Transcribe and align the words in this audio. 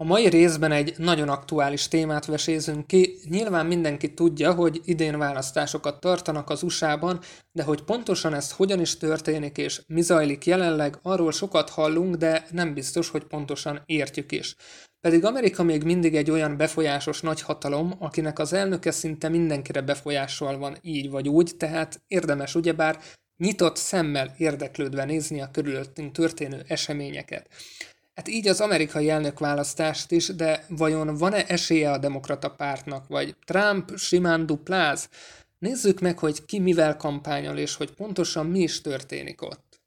A 0.00 0.04
mai 0.04 0.28
részben 0.28 0.72
egy 0.72 0.94
nagyon 0.98 1.28
aktuális 1.28 1.88
témát 1.88 2.26
vesézünk 2.26 2.86
ki. 2.86 3.18
Nyilván 3.24 3.66
mindenki 3.66 4.14
tudja, 4.14 4.54
hogy 4.54 4.80
idén 4.84 5.18
választásokat 5.18 6.00
tartanak 6.00 6.50
az 6.50 6.62
USA-ban, 6.62 7.20
de 7.52 7.62
hogy 7.62 7.82
pontosan 7.82 8.34
ez 8.34 8.52
hogyan 8.52 8.80
is 8.80 8.96
történik 8.96 9.56
és 9.56 9.82
mi 9.86 10.00
zajlik 10.00 10.46
jelenleg, 10.46 10.98
arról 11.02 11.32
sokat 11.32 11.70
hallunk, 11.70 12.14
de 12.14 12.46
nem 12.50 12.74
biztos, 12.74 13.08
hogy 13.08 13.24
pontosan 13.24 13.82
értjük 13.86 14.32
is. 14.32 14.56
Pedig 15.00 15.24
Amerika 15.24 15.62
még 15.62 15.82
mindig 15.82 16.16
egy 16.16 16.30
olyan 16.30 16.56
befolyásos 16.56 17.20
nagyhatalom, 17.20 17.94
akinek 17.98 18.38
az 18.38 18.52
elnöke 18.52 18.90
szinte 18.90 19.28
mindenkire 19.28 19.80
befolyással 19.80 20.58
van 20.58 20.76
így 20.82 21.10
vagy 21.10 21.28
úgy, 21.28 21.52
tehát 21.56 22.00
érdemes 22.06 22.54
ugyebár 22.54 22.98
nyitott 23.36 23.76
szemmel 23.76 24.34
érdeklődve 24.36 25.04
nézni 25.04 25.40
a 25.40 25.50
körülöttünk 25.50 26.12
történő 26.12 26.64
eseményeket. 26.66 27.48
Hát 28.18 28.28
így 28.28 28.48
az 28.48 28.60
amerikai 28.60 29.10
elnökválasztást 29.10 30.10
is, 30.10 30.26
de 30.26 30.64
vajon 30.68 31.16
van-e 31.16 31.44
esélye 31.46 31.90
a 31.90 31.98
demokrata 31.98 32.50
pártnak, 32.50 33.06
vagy 33.06 33.36
Trump 33.44 33.96
simán 33.96 34.46
dupláz? 34.46 35.08
Nézzük 35.58 36.00
meg, 36.00 36.18
hogy 36.18 36.44
ki 36.44 36.58
mivel 36.58 36.96
kampányol, 36.96 37.56
és 37.56 37.74
hogy 37.74 37.90
pontosan 37.90 38.46
mi 38.46 38.58
is 38.58 38.80
történik 38.80 39.42
ott. 39.42 39.80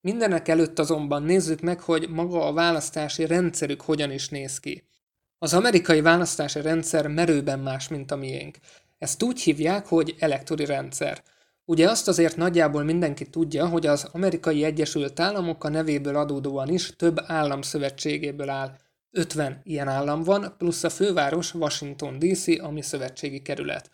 Mindenek 0.00 0.48
előtt 0.48 0.78
azonban 0.78 1.22
nézzük 1.22 1.60
meg, 1.60 1.80
hogy 1.80 2.08
maga 2.08 2.46
a 2.46 2.52
választási 2.52 3.26
rendszerük 3.26 3.80
hogyan 3.80 4.10
is 4.10 4.28
néz 4.28 4.60
ki. 4.60 4.88
Az 5.38 5.54
amerikai 5.54 6.00
választási 6.00 6.60
rendszer 6.60 7.06
merőben 7.06 7.58
más, 7.58 7.88
mint 7.88 8.10
a 8.10 8.16
miénk. 8.16 8.56
Ezt 8.98 9.22
úgy 9.22 9.40
hívják, 9.40 9.86
hogy 9.86 10.14
elektori 10.18 10.64
rendszer– 10.64 11.22
Ugye 11.68 11.90
azt 11.90 12.08
azért 12.08 12.36
nagyjából 12.36 12.82
mindenki 12.82 13.26
tudja, 13.26 13.66
hogy 13.66 13.86
az 13.86 14.08
Amerikai 14.12 14.64
Egyesült 14.64 15.20
Államok 15.20 15.64
a 15.64 15.68
nevéből 15.68 16.16
adódóan 16.16 16.68
is 16.68 16.96
több 16.96 17.16
állam 17.26 17.62
szövetségéből 17.62 18.48
áll. 18.48 18.76
50 19.10 19.60
ilyen 19.64 19.88
állam 19.88 20.22
van, 20.22 20.54
plusz 20.58 20.84
a 20.84 20.90
főváros 20.90 21.54
Washington 21.54 22.18
DC, 22.18 22.60
ami 22.60 22.82
szövetségi 22.82 23.42
kerület. 23.42 23.90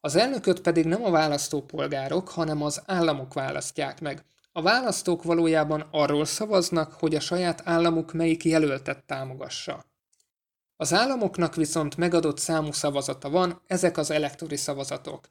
Az 0.00 0.16
elnököt 0.16 0.60
pedig 0.60 0.84
nem 0.84 1.04
a 1.04 1.10
választópolgárok, 1.10 2.28
hanem 2.28 2.62
az 2.62 2.82
államok 2.86 3.34
választják 3.34 4.00
meg. 4.00 4.24
A 4.52 4.62
választók 4.62 5.22
valójában 5.22 5.88
arról 5.90 6.24
szavaznak, 6.24 6.92
hogy 6.92 7.14
a 7.14 7.20
saját 7.20 7.62
államuk 7.64 8.12
melyik 8.12 8.44
jelöltet 8.44 9.04
támogassa. 9.06 9.84
Az 10.76 10.92
államoknak 10.92 11.54
viszont 11.54 11.96
megadott 11.96 12.38
számú 12.38 12.72
szavazata 12.72 13.30
van, 13.30 13.60
ezek 13.66 13.96
az 13.96 14.10
elektori 14.10 14.56
szavazatok. 14.56 15.28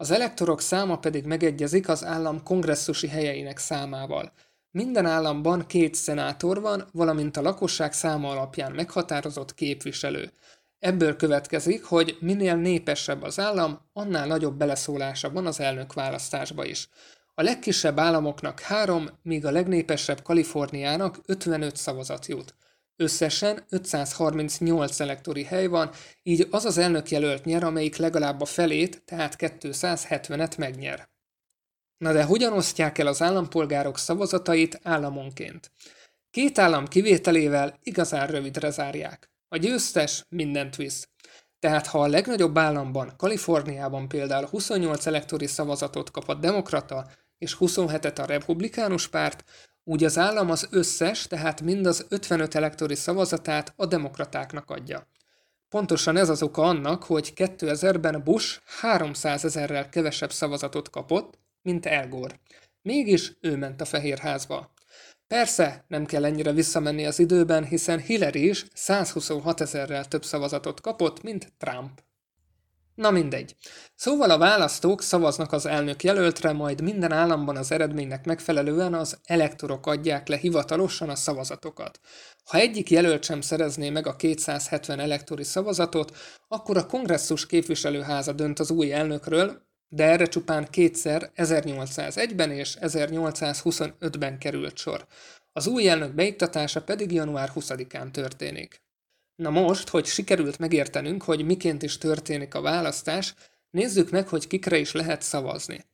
Az 0.00 0.10
elektorok 0.10 0.60
száma 0.60 0.98
pedig 0.98 1.24
megegyezik 1.24 1.88
az 1.88 2.04
állam 2.04 2.42
kongresszusi 2.42 3.08
helyeinek 3.08 3.58
számával. 3.58 4.32
Minden 4.70 5.06
államban 5.06 5.66
két 5.66 5.94
szenátor 5.94 6.60
van, 6.60 6.88
valamint 6.92 7.36
a 7.36 7.42
lakosság 7.42 7.92
száma 7.92 8.30
alapján 8.30 8.72
meghatározott 8.72 9.54
képviselő. 9.54 10.32
Ebből 10.78 11.16
következik, 11.16 11.84
hogy 11.84 12.16
minél 12.20 12.56
népesebb 12.56 13.22
az 13.22 13.38
állam, 13.38 13.80
annál 13.92 14.26
nagyobb 14.26 14.56
beleszólása 14.56 15.30
van 15.30 15.46
az 15.46 15.60
elnök 15.60 15.92
választásba 15.92 16.64
is. 16.64 16.88
A 17.34 17.42
legkisebb 17.42 17.98
államoknak 17.98 18.60
három, 18.60 19.08
míg 19.22 19.46
a 19.46 19.50
legnépesebb 19.50 20.22
Kaliforniának 20.22 21.18
55 21.26 21.76
szavazat 21.76 22.26
jut. 22.26 22.54
Összesen 23.00 23.64
538 23.68 25.00
elektori 25.00 25.44
hely 25.44 25.66
van, 25.66 25.90
így 26.22 26.46
az 26.50 26.64
az 26.64 26.78
elnökjelölt 26.78 27.44
nyer, 27.44 27.64
amelyik 27.64 27.96
legalább 27.96 28.40
a 28.40 28.44
felét, 28.44 29.02
tehát 29.04 29.34
270-et 29.38 30.58
megnyer. 30.58 31.08
Na 31.96 32.12
de 32.12 32.24
hogyan 32.24 32.52
osztják 32.52 32.98
el 32.98 33.06
az 33.06 33.22
állampolgárok 33.22 33.98
szavazatait 33.98 34.80
államonként? 34.82 35.70
Két 36.30 36.58
állam 36.58 36.86
kivételével 36.86 37.78
igazán 37.82 38.26
rövidre 38.26 38.70
zárják. 38.70 39.30
A 39.48 39.56
győztes 39.56 40.24
mindent 40.28 40.76
visz. 40.76 41.08
Tehát 41.58 41.86
ha 41.86 42.02
a 42.02 42.08
legnagyobb 42.08 42.58
államban, 42.58 43.12
Kaliforniában 43.16 44.08
például 44.08 44.46
28 44.46 45.06
elektori 45.06 45.46
szavazatot 45.46 46.10
kap 46.10 46.28
a 46.28 46.34
demokrata 46.34 47.10
és 47.38 47.56
27-et 47.60 48.20
a 48.22 48.26
republikánus 48.26 49.08
párt, 49.08 49.44
úgy 49.88 50.04
az 50.04 50.18
állam 50.18 50.50
az 50.50 50.66
összes, 50.70 51.26
tehát 51.26 51.60
mind 51.60 51.86
az 51.86 52.06
55 52.08 52.54
elektori 52.54 52.94
szavazatát 52.94 53.72
a 53.76 53.86
demokratáknak 53.86 54.70
adja. 54.70 55.08
Pontosan 55.68 56.16
ez 56.16 56.28
az 56.28 56.42
oka 56.42 56.62
annak, 56.62 57.02
hogy 57.04 57.32
2000-ben 57.36 58.22
Bush 58.24 58.60
300 58.80 59.44
ezerrel 59.44 59.88
kevesebb 59.88 60.32
szavazatot 60.32 60.90
kapott, 60.90 61.38
mint 61.62 61.86
El 61.86 62.08
Gore. 62.08 62.40
Mégis 62.82 63.32
ő 63.40 63.56
ment 63.56 63.80
a 63.80 63.84
Fehérházba. 63.84 64.72
Persze, 65.26 65.84
nem 65.88 66.06
kell 66.06 66.24
ennyire 66.24 66.52
visszamenni 66.52 67.06
az 67.06 67.18
időben, 67.18 67.64
hiszen 67.64 68.00
Hillary 68.00 68.48
is 68.48 68.66
126 68.74 69.60
ezerrel 69.60 70.04
több 70.04 70.24
szavazatot 70.24 70.80
kapott, 70.80 71.22
mint 71.22 71.52
Trump. 71.58 72.00
Na 72.98 73.10
mindegy. 73.10 73.56
Szóval 73.94 74.30
a 74.30 74.38
választók 74.38 75.02
szavaznak 75.02 75.52
az 75.52 75.66
elnök 75.66 76.02
jelöltre, 76.02 76.52
majd 76.52 76.82
minden 76.82 77.12
államban 77.12 77.56
az 77.56 77.72
eredménynek 77.72 78.24
megfelelően 78.24 78.94
az 78.94 79.18
elektorok 79.24 79.86
adják 79.86 80.28
le 80.28 80.36
hivatalosan 80.36 81.08
a 81.08 81.14
szavazatokat. 81.14 82.00
Ha 82.44 82.58
egyik 82.58 82.90
jelölt 82.90 83.24
sem 83.24 83.40
szerezné 83.40 83.90
meg 83.90 84.06
a 84.06 84.16
270 84.16 85.00
elektori 85.00 85.44
szavazatot, 85.44 86.16
akkor 86.48 86.76
a 86.76 86.86
kongresszus 86.86 87.46
képviselőháza 87.46 88.32
dönt 88.32 88.58
az 88.58 88.70
új 88.70 88.92
elnökről, 88.92 89.62
de 89.88 90.04
erre 90.04 90.26
csupán 90.26 90.66
kétszer 90.70 91.30
1801-ben 91.36 92.50
és 92.50 92.76
1825-ben 92.80 94.38
került 94.38 94.76
sor. 94.76 95.06
Az 95.52 95.66
új 95.66 95.88
elnök 95.88 96.14
beiktatása 96.14 96.82
pedig 96.82 97.12
január 97.12 97.50
20-án 97.54 98.10
történik. 98.10 98.87
Na 99.38 99.50
most, 99.50 99.88
hogy 99.88 100.06
sikerült 100.06 100.58
megértenünk, 100.58 101.22
hogy 101.22 101.44
miként 101.44 101.82
is 101.82 101.98
történik 101.98 102.54
a 102.54 102.60
választás, 102.60 103.34
nézzük 103.70 104.10
meg, 104.10 104.28
hogy 104.28 104.46
kikre 104.46 104.78
is 104.78 104.92
lehet 104.92 105.22
szavazni. 105.22 105.84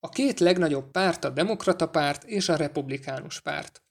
A 0.00 0.08
két 0.08 0.40
legnagyobb 0.40 0.90
párt 0.90 1.24
a 1.24 1.30
demokrata 1.30 1.88
párt 1.88 2.24
és 2.24 2.48
a 2.48 2.56
republikánus 2.56 3.40
párt. 3.40 3.82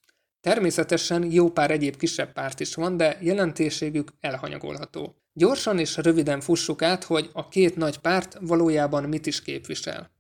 Természetesen 0.42 1.32
jó 1.32 1.50
pár 1.52 1.72
egyéb 1.72 1.98
kisebb 1.98 2.34
párt 2.34 2.60
is 2.60 2.76
van, 2.76 2.98
de 2.98 3.18
jelentőségük 3.22 4.12
elhanyagolható. 4.20 5.16
Gyorsan 5.34 5.80
és 5.80 5.98
röviden 5.98 6.42
fussuk 6.42 6.82
át, 6.82 7.04
hogy 7.04 7.30
a 7.34 7.48
két 7.48 7.76
nagy 7.76 7.98
párt 7.98 8.38
valójában 8.42 9.04
mit 9.04 9.26
is 9.26 9.42
képvisel. 9.42 10.12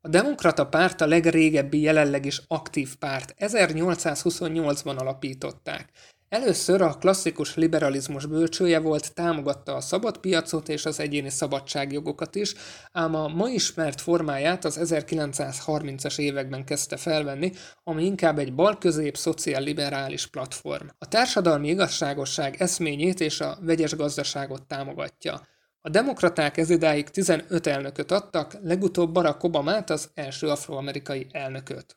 A 0.00 0.08
demokrata 0.08 0.66
párt 0.66 1.00
a 1.00 1.06
legrégebbi 1.06 1.80
jelenleg 1.80 2.24
is 2.24 2.42
aktív 2.48 2.96
párt, 2.96 3.34
1828-ban 3.38 4.96
alapították. 4.96 5.90
Először 6.32 6.80
a 6.80 6.94
klasszikus 6.94 7.54
liberalizmus 7.54 8.26
bölcsője 8.26 8.78
volt, 8.78 9.14
támogatta 9.14 9.74
a 9.74 9.80
szabad 9.80 10.18
piacot 10.18 10.68
és 10.68 10.84
az 10.86 11.00
egyéni 11.00 11.30
szabadságjogokat 11.30 12.34
is, 12.34 12.54
ám 12.92 13.14
a 13.14 13.28
ma 13.28 13.48
ismert 13.48 14.00
formáját 14.00 14.64
az 14.64 14.78
1930-as 14.82 16.18
években 16.18 16.64
kezdte 16.64 16.96
felvenni, 16.96 17.52
ami 17.84 18.04
inkább 18.04 18.38
egy 18.38 18.54
balközép 18.54 19.16
szociálliberális 19.16 20.26
platform. 20.26 20.86
A 20.98 21.08
társadalmi 21.08 21.68
igazságosság 21.68 22.56
eszményét 22.58 23.20
és 23.20 23.40
a 23.40 23.58
vegyes 23.60 23.96
gazdaságot 23.96 24.66
támogatja. 24.66 25.40
A 25.80 25.88
demokraták 25.88 26.56
ezidáig 26.56 27.08
15 27.08 27.66
elnököt 27.66 28.10
adtak, 28.10 28.56
legutóbb 28.62 29.12
Barack 29.12 29.42
Obamát 29.42 29.90
az 29.90 30.10
első 30.14 30.48
afroamerikai 30.48 31.26
elnököt. 31.30 31.96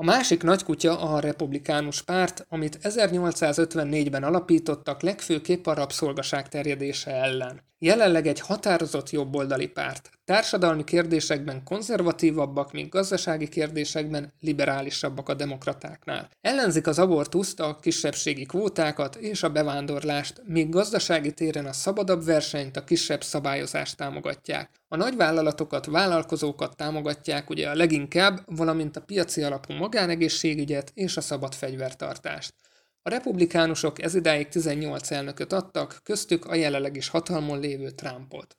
A 0.00 0.04
másik 0.04 0.42
nagykutya 0.42 1.00
a 1.00 1.20
republikánus 1.20 2.02
párt, 2.02 2.46
amit 2.48 2.78
1854-ben 2.82 4.22
alapítottak 4.24 5.02
legfőképp 5.02 5.66
a 5.66 5.74
rabszolgaság 5.74 6.48
terjedése 6.48 7.10
ellen. 7.10 7.69
Jelenleg 7.82 8.26
egy 8.26 8.40
határozott 8.40 9.10
jobboldali 9.10 9.66
párt. 9.66 10.10
Társadalmi 10.24 10.84
kérdésekben 10.84 11.64
konzervatívabbak, 11.64 12.72
míg 12.72 12.88
gazdasági 12.88 13.48
kérdésekben 13.48 14.32
liberálisabbak 14.40 15.28
a 15.28 15.34
demokratáknál. 15.34 16.28
Ellenzik 16.40 16.86
az 16.86 16.98
abortuszt, 16.98 17.60
a 17.60 17.78
kisebbségi 17.80 18.44
kvótákat 18.44 19.16
és 19.16 19.42
a 19.42 19.50
bevándorlást, 19.50 20.42
míg 20.46 20.68
gazdasági 20.68 21.32
téren 21.32 21.66
a 21.66 21.72
szabadabb 21.72 22.24
versenyt, 22.24 22.76
a 22.76 22.84
kisebb 22.84 23.22
szabályozást 23.22 23.96
támogatják. 23.96 24.70
A 24.88 24.96
nagyvállalatokat, 24.96 25.86
vállalkozókat 25.86 26.76
támogatják 26.76 27.50
ugye 27.50 27.68
a 27.68 27.74
leginkább, 27.74 28.40
valamint 28.46 28.96
a 28.96 29.02
piaci 29.02 29.42
alapú 29.42 29.72
magánegészségügyet 29.72 30.90
és 30.94 31.16
a 31.16 31.20
szabad 31.20 31.54
fegyvertartást. 31.54 32.54
A 33.02 33.10
republikánusok 33.10 34.02
ezidáig 34.02 34.48
18 34.48 35.10
elnököt 35.10 35.52
adtak, 35.52 36.00
köztük 36.02 36.44
a 36.46 36.54
jelenleg 36.54 36.96
is 36.96 37.08
hatalmon 37.08 37.60
lévő 37.60 37.90
Trumpot. 37.90 38.58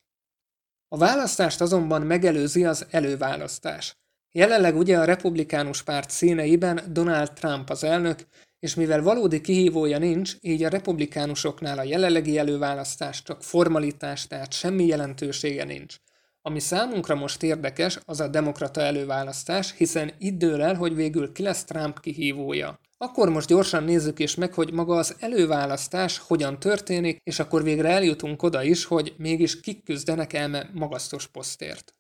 A 0.88 0.97
választást 0.97 1.61
azonban 1.61 2.01
megelőzi 2.01 2.65
az 2.65 2.85
előválasztás. 2.89 3.95
Jelenleg 4.31 4.75
ugye 4.75 4.99
a 4.99 5.03
republikánus 5.03 5.83
párt 5.83 6.09
színeiben 6.09 6.81
Donald 6.88 7.33
Trump 7.33 7.69
az 7.69 7.83
elnök, 7.83 8.19
és 8.59 8.75
mivel 8.75 9.01
valódi 9.01 9.41
kihívója 9.41 9.97
nincs, 9.97 10.35
így 10.39 10.63
a 10.63 10.69
republikánusoknál 10.69 11.79
a 11.79 11.83
jelenlegi 11.83 12.37
előválasztás 12.37 13.21
csak 13.23 13.44
formalitás, 13.44 14.27
tehát 14.27 14.53
semmi 14.53 14.85
jelentősége 14.85 15.63
nincs. 15.63 15.95
Ami 16.41 16.59
számunkra 16.59 17.15
most 17.15 17.44
érdekes, 17.44 17.99
az 18.05 18.19
a 18.19 18.27
demokrata 18.27 18.81
előválasztás, 18.81 19.73
hiszen 19.77 20.13
itt 20.17 20.37
dől 20.37 20.61
el, 20.61 20.75
hogy 20.75 20.95
végül 20.95 21.31
ki 21.31 21.44
lesz 21.44 21.63
Trump 21.63 21.99
kihívója. 21.99 22.79
Akkor 23.03 23.30
most 23.30 23.48
gyorsan 23.48 23.83
nézzük 23.83 24.19
is 24.19 24.36
meg, 24.36 24.53
hogy 24.53 24.74
maga 24.74 24.98
az 24.98 25.15
előválasztás 25.19 26.18
hogyan 26.18 26.59
történik, 26.59 27.18
és 27.24 27.39
akkor 27.39 27.63
végre 27.63 27.89
eljutunk 27.89 28.44
oda 28.44 28.63
is, 28.63 28.86
hogy 28.86 29.13
mégis 29.18 29.59
kik 29.59 29.83
küzdenek 29.83 30.33
elme 30.33 30.69
magasztos 30.74 31.27
posztért. 31.27 31.94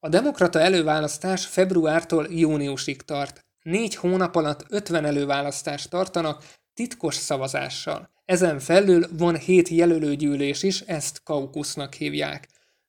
A 0.00 0.08
demokrata 0.08 0.60
előválasztás 0.60 1.46
februártól 1.46 2.26
júniusig 2.30 3.02
tart. 3.02 3.40
Négy 3.62 3.94
hónap 3.94 4.36
alatt 4.36 4.64
50 4.68 5.04
előválasztást 5.04 5.90
tartanak, 5.90 6.44
titkos 6.74 7.14
szavazással. 7.14 8.10
Ezen 8.24 8.58
felül 8.58 9.06
van 9.12 9.36
hét 9.36 9.68
jelölőgyűlés 9.68 10.62
is, 10.62 10.80
ezt 10.80 11.22
kaukusznak 11.22 11.94
hívják. 11.94 12.48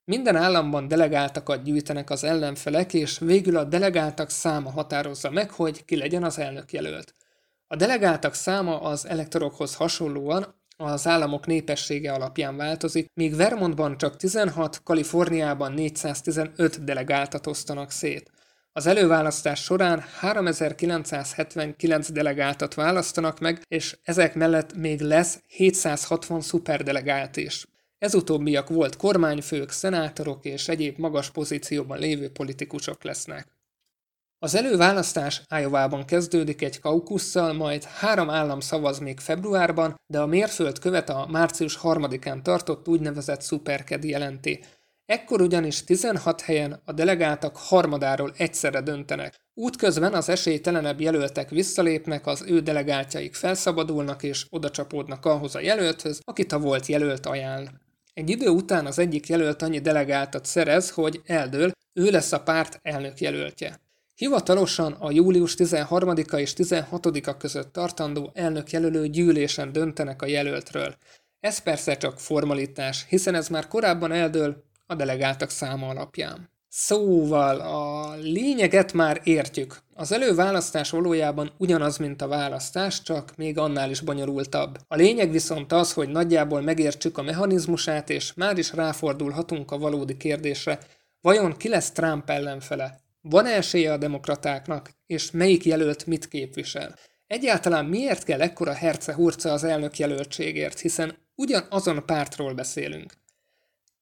Minden 0.10 0.36
államban 0.36 0.88
delegáltakat 0.88 1.64
gyűjtenek 1.64 2.10
az 2.10 2.24
ellenfelek, 2.24 2.94
és 2.94 3.20
végül 3.20 3.58
a 3.58 3.64
delegáltak 3.64 4.30
száma 4.30 4.72
határozza 4.72 5.30
meg, 5.30 5.52
hogy 5.52 5.86
ki 5.86 5.96
legyen 5.98 6.24
az 6.24 6.40
elnök 6.40 6.72
jelölt. 6.72 7.16
A 7.68 7.76
delegáltak 7.76 8.34
száma 8.34 8.82
az 8.82 9.08
elektorokhoz 9.08 9.76
hasonlóan 9.76 10.56
az 10.78 11.08
államok 11.08 11.46
népessége 11.46 12.12
alapján 12.12 12.58
változik, 12.58 13.08
míg 13.14 13.36
Vermontban 13.36 13.98
csak 13.98 14.16
16, 14.16 14.84
Kaliforniában 14.84 15.74
415 15.74 16.84
delegáltat 16.84 17.48
osztanak 17.48 17.92
szét. 17.92 18.32
Az 18.72 18.86
előválasztás 18.86 19.64
során 19.64 20.04
3979 20.20 22.12
delegáltat 22.12 22.74
választanak 22.74 23.40
meg, 23.40 23.62
és 23.68 23.98
ezek 24.04 24.36
mellett 24.36 24.76
még 24.76 25.02
lesz 25.02 25.42
760 25.48 26.42
szuperdelegált 26.42 27.38
is. 27.38 27.68
Ez 27.98 28.16
utóbbiak 28.16 28.70
volt 28.70 28.96
kormányfők, 28.96 29.72
szenátorok 29.72 30.46
és 30.46 30.68
egyéb 30.68 30.98
magas 30.98 31.32
pozícióban 31.32 32.00
lévő 32.00 32.30
politikusok 32.30 33.04
lesznek. 33.04 33.48
Az 34.40 34.56
előválasztás 34.56 35.42
Ájovában 35.48 36.06
kezdődik 36.06 36.62
egy 36.62 36.80
kaukusszal, 36.80 37.54
majd 37.54 37.84
három 37.84 38.30
állam 38.30 38.60
szavaz 38.60 39.00
még 39.00 39.20
februárban, 39.20 39.96
de 40.08 40.20
a 40.20 40.26
mérföld 40.26 40.80
követ 40.80 41.10
a 41.10 41.28
március 41.30 41.80
3-án 41.82 42.42
tartott 42.42 42.88
úgynevezett 42.88 43.42
szuperked 43.42 44.04
jelenti. 44.04 44.64
Ekkor 45.06 45.42
ugyanis 45.42 45.84
16 45.84 46.42
helyen 46.42 46.82
a 46.86 46.92
delegáltak 46.92 47.58
harmadáról 47.58 48.34
egyszerre 48.38 48.82
döntenek. 48.82 49.36
Útközben 49.54 50.14
az 50.14 50.30
esélytelenebb 50.30 51.02
jelöltek 51.02 51.50
visszalépnek, 51.50 52.28
az 52.28 52.44
ő 52.48 52.60
delegáltjaik 52.60 53.36
felszabadulnak 53.36 54.24
és 54.24 54.46
odacsapódnak 54.50 55.26
ahhoz 55.26 55.56
a 55.56 55.60
jelölthöz, 55.60 56.20
akit 56.24 56.52
a 56.52 56.60
volt 56.60 56.86
jelölt 56.86 57.26
ajánl. 57.26 57.86
Egy 58.18 58.30
idő 58.30 58.48
után 58.48 58.86
az 58.86 59.00
egyik 59.00 59.28
jelölt 59.28 59.62
annyi 59.62 59.80
delegáltat 59.80 60.46
szerez, 60.46 60.90
hogy 60.90 61.22
eldől, 61.26 61.72
ő 61.94 62.10
lesz 62.10 62.32
a 62.32 62.44
párt 62.44 62.80
elnök 62.82 63.20
jelöltje. 63.20 63.80
Hivatalosan 64.16 64.92
a 64.92 65.12
július 65.12 65.56
13-a 65.58 66.36
és 66.36 66.54
16-a 66.58 67.38
között 67.38 67.74
tartandó 67.74 68.32
elnökjelölő 68.34 69.08
gyűlésen 69.08 69.72
döntenek 69.72 70.22
a 70.22 70.26
jelöltről. 70.26 70.96
Ez 71.40 71.60
persze 71.60 71.98
csak 71.98 72.20
formalitás, 72.20 73.06
hiszen 73.10 73.36
ez 73.36 73.48
már 73.48 73.68
korábban 73.68 74.12
eldől 74.12 74.64
a 74.86 74.96
delegáltak 74.96 75.50
száma 75.50 75.88
alapján. 75.88 76.50
Szóval 76.70 77.60
a 77.60 78.16
lényeget 78.16 78.94
már 78.94 79.22
értjük. 79.24 79.78
Az 79.94 80.12
előválasztás 80.12 80.90
valójában 80.90 81.52
ugyanaz, 81.58 81.98
mint 81.98 82.22
a 82.22 82.28
választás, 82.28 83.02
csak 83.02 83.36
még 83.36 83.58
annál 83.58 83.90
is 83.90 84.02
bonyolultabb. 84.02 84.78
A 84.88 84.96
lényeg 84.96 85.32
viszont 85.32 85.72
az, 85.72 85.94
hogy 85.94 86.10
nagyjából 86.10 86.62
megértsük 86.62 87.18
a 87.18 87.22
mechanizmusát, 87.22 88.10
és 88.10 88.34
már 88.34 88.58
is 88.58 88.74
ráfordulhatunk 88.74 89.72
a 89.72 89.78
valódi 89.78 90.18
kérdésre, 90.18 90.80
vajon 91.22 91.58
ki 91.58 91.70
lesz 91.70 91.92
Trump 91.92 92.30
ellenfele? 92.30 93.00
Van-e 93.22 93.50
esélye 93.50 93.92
a 93.92 93.98
demokratáknak, 93.98 94.92
és 95.06 95.32
melyik 95.32 95.66
jelölt 95.66 96.06
mit 96.06 96.28
képvisel? 96.28 96.96
Egyáltalán 97.28 97.86
miért 97.86 98.24
kell 98.24 98.42
ekkora 98.42 98.74
herce-hurca 98.74 99.52
az 99.52 99.64
elnök 99.64 99.98
jelöltségért, 99.98 100.80
hiszen 100.80 101.18
ugyanazon 101.36 102.06
pártról 102.06 102.54
beszélünk. 102.54 103.14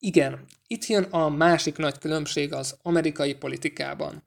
Igen, 0.05 0.45
itt 0.67 0.85
jön 0.85 1.03
a 1.03 1.29
másik 1.29 1.77
nagy 1.77 1.97
különbség 1.97 2.53
az 2.53 2.77
amerikai 2.81 3.33
politikában. 3.33 4.23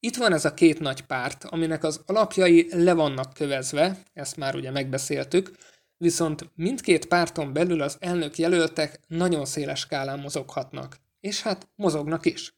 Itt 0.00 0.16
van 0.16 0.32
ez 0.32 0.44
a 0.44 0.54
két 0.54 0.80
nagy 0.80 1.02
párt, 1.02 1.44
aminek 1.44 1.84
az 1.84 2.00
alapjai 2.06 2.68
le 2.70 2.92
vannak 2.92 3.32
kövezve, 3.32 4.02
ezt 4.12 4.36
már 4.36 4.54
ugye 4.54 4.70
megbeszéltük, 4.70 5.50
viszont 5.96 6.50
mindkét 6.54 7.06
párton 7.06 7.52
belül 7.52 7.82
az 7.82 7.96
elnök 8.00 8.38
jelöltek 8.38 9.00
nagyon 9.06 9.44
széles 9.44 9.80
skálán 9.80 10.18
mozoghatnak. 10.18 10.96
És 11.20 11.42
hát 11.42 11.68
mozognak 11.74 12.26
is 12.26 12.55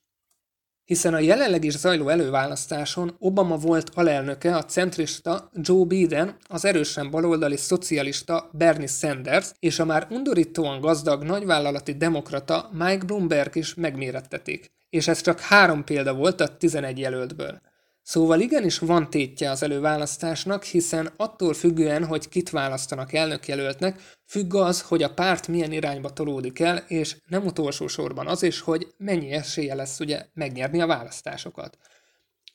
hiszen 0.89 1.15
a 1.15 1.19
jelenleg 1.19 1.65
is 1.65 1.77
zajló 1.77 2.09
előválasztáson 2.09 3.17
Obama 3.19 3.57
volt 3.57 3.91
alelnöke 3.95 4.57
a 4.57 4.65
centrista 4.65 5.51
Joe 5.55 5.85
Biden, 5.85 6.37
az 6.49 6.65
erősen 6.65 7.11
baloldali 7.11 7.57
szocialista 7.57 8.51
Bernie 8.53 8.87
Sanders 8.87 9.53
és 9.59 9.79
a 9.79 9.85
már 9.85 10.07
undorítóan 10.11 10.81
gazdag 10.81 11.23
nagyvállalati 11.23 11.93
demokrata 11.93 12.71
Mike 12.73 13.05
Bloomberg 13.05 13.57
is 13.57 13.75
megmérettetik. 13.75 14.73
És 14.91 15.09
ez 15.09 15.21
csak 15.21 15.41
három 15.41 15.85
példa 15.85 16.15
volt 16.15 16.41
a 16.41 16.57
11 16.57 16.99
jelöltből. 16.99 17.61
Szóval 18.09 18.41
igenis 18.41 18.79
van 18.79 19.11
tétje 19.11 19.51
az 19.51 19.63
előválasztásnak, 19.63 20.65
hiszen 20.65 21.13
attól 21.17 21.55
függően, 21.55 22.05
hogy 22.05 22.29
kit 22.29 22.51
választanak 22.51 23.13
elnökjelöltnek, 23.13 24.01
függ 24.27 24.55
az, 24.55 24.81
hogy 24.81 25.03
a 25.03 25.15
párt 25.15 25.49
milyen 25.49 25.73
irányba 25.73 26.11
tolódik 26.11 26.59
el, 26.59 26.77
és 26.77 27.17
nem 27.27 27.47
utolsó 27.47 27.87
sorban 27.87 28.27
az 28.27 28.43
is, 28.43 28.61
hogy 28.61 28.87
mennyi 28.97 29.31
esélye 29.31 29.75
lesz 29.75 30.01
ugye 30.01 30.27
megnyerni 30.35 30.81
a 30.81 30.87
választásokat. 30.87 31.79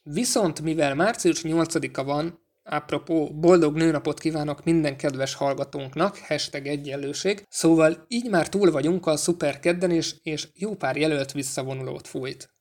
Viszont 0.03 0.61
mivel 0.61 0.95
március 0.95 1.41
8-a 1.43 2.03
van, 2.03 2.39
apropó, 2.63 3.39
boldog 3.39 3.75
nőnapot 3.75 4.19
kívánok 4.19 4.63
minden 4.63 4.97
kedves 4.97 5.33
hallgatónknak, 5.33 6.17
hashtag 6.17 6.67
egyenlőség, 6.67 7.45
szóval 7.49 8.05
így 8.07 8.29
már 8.29 8.49
túl 8.49 8.71
vagyunk 8.71 9.05
a 9.05 9.17
szuperkedden 9.17 9.91
is, 9.91 10.15
és 10.23 10.47
jó 10.53 10.75
pár 10.75 10.97
jelölt 10.97 11.31
visszavonulót 11.31 12.07
fújt. 12.07 12.52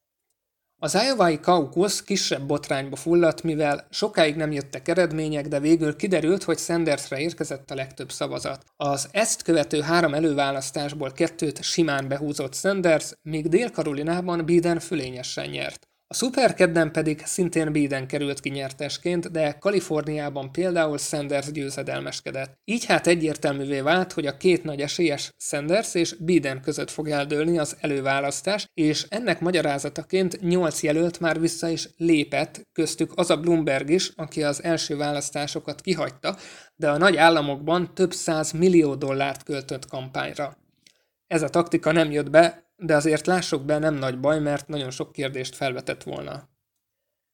Az 0.85 0.95
Iowa-i 0.95 1.41
kaukusz 1.41 2.03
kisebb 2.03 2.47
botrányba 2.47 2.97
fulladt, 2.97 3.43
mivel 3.43 3.87
sokáig 3.91 4.37
nem 4.37 4.53
jöttek 4.53 4.89
eredmények, 4.89 5.49
de 5.49 5.61
végül 5.61 5.97
kiderült, 5.97 6.43
hogy 6.43 6.59
Sandersre 6.59 7.21
érkezett 7.21 7.71
a 7.71 7.75
legtöbb 7.75 8.13
szavazat. 8.13 8.65
Az 8.77 9.09
ezt 9.13 9.43
követő 9.43 9.81
három 9.81 10.15
előválasztásból 10.15 11.13
kettőt 11.13 11.63
simán 11.63 12.09
behúzott 12.09 12.55
Sanders, 12.55 13.13
míg 13.23 13.49
Dél-Karolinában 13.49 14.45
Biden 14.45 14.79
fölényesen 14.79 15.49
nyert. 15.49 15.92
A 16.13 16.15
szuperkedden 16.15 16.93
pedig 16.93 17.23
szintén 17.25 17.73
Biden 17.73 18.07
került 18.07 18.41
ki 18.41 18.49
nyertesként, 18.49 19.31
de 19.31 19.53
Kaliforniában 19.53 20.53
például 20.53 20.99
Sanders 20.99 21.53
győzedelmeskedett. 21.53 22.59
Így 22.65 22.85
hát 22.85 23.07
egyértelművé 23.07 23.81
vált, 23.81 24.13
hogy 24.13 24.27
a 24.27 24.37
két 24.37 24.65
nagy 24.65 24.81
esélyes 24.81 25.33
Sanders 25.37 25.95
és 25.95 26.15
Biden 26.19 26.61
között 26.61 26.91
fog 26.91 27.09
eldőlni 27.09 27.59
az 27.59 27.77
előválasztás, 27.81 28.67
és 28.75 29.07
ennek 29.09 29.41
magyarázataként 29.41 30.41
nyolc 30.41 30.83
jelölt 30.83 31.21
már 31.21 31.41
vissza 31.41 31.69
is 31.69 31.89
lépett, 31.97 32.69
köztük 32.73 33.13
az 33.15 33.31
a 33.31 33.37
Bloomberg 33.37 33.91
is, 33.91 34.13
aki 34.17 34.43
az 34.43 34.63
első 34.63 34.97
választásokat 34.97 35.81
kihagyta, 35.81 36.37
de 36.77 36.91
a 36.91 36.99
nagy 36.99 37.17
államokban 37.17 37.95
több 37.95 38.13
száz 38.13 38.53
millió 38.53 38.95
dollárt 38.95 39.43
költött 39.43 39.87
kampányra. 39.87 40.57
Ez 41.27 41.43
a 41.43 41.49
taktika 41.49 41.93
nem 41.93 42.11
jött 42.11 42.31
be, 42.31 42.72
de 42.85 42.97
azért 42.97 43.27
lássuk 43.27 43.65
be, 43.65 43.79
nem 43.79 43.95
nagy 43.95 44.21
baj, 44.21 44.41
mert 44.41 44.69
nagyon 44.69 44.91
sok 44.91 45.13
kérdést 45.13 45.55
felvetett 45.55 46.03
volna. 46.03 46.49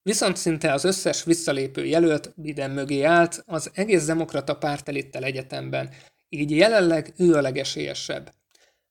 Viszont 0.03 0.37
szinte 0.37 0.73
az 0.73 0.85
összes 0.85 1.25
visszalépő 1.25 1.85
jelölt 1.85 2.33
Biden 2.37 2.71
mögé 2.71 3.03
állt 3.03 3.43
az 3.47 3.71
egész 3.75 4.07
demokrata 4.07 4.57
párt 4.57 4.89
elittel 4.89 5.25
egyetemben, 5.25 5.91
így 6.29 6.51
jelenleg 6.51 7.13
ő 7.17 7.35
a 7.35 7.41
legesélyesebb. 7.41 8.33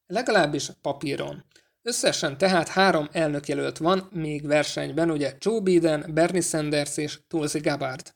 Legalábbis 0.06 0.70
papíron. 0.82 1.46
Összesen 1.82 2.38
tehát 2.38 2.68
három 2.68 3.08
elnökjelölt 3.12 3.78
van 3.78 4.10
még 4.12 4.48
versenyben, 4.48 5.12
ugye 5.12 5.36
Joe 5.40 5.60
Biden, 5.60 6.06
Bernie 6.14 6.42
Sanders 6.42 6.98
és 6.98 7.20
Tulsi 7.28 7.60
Gabbard. 7.60 8.16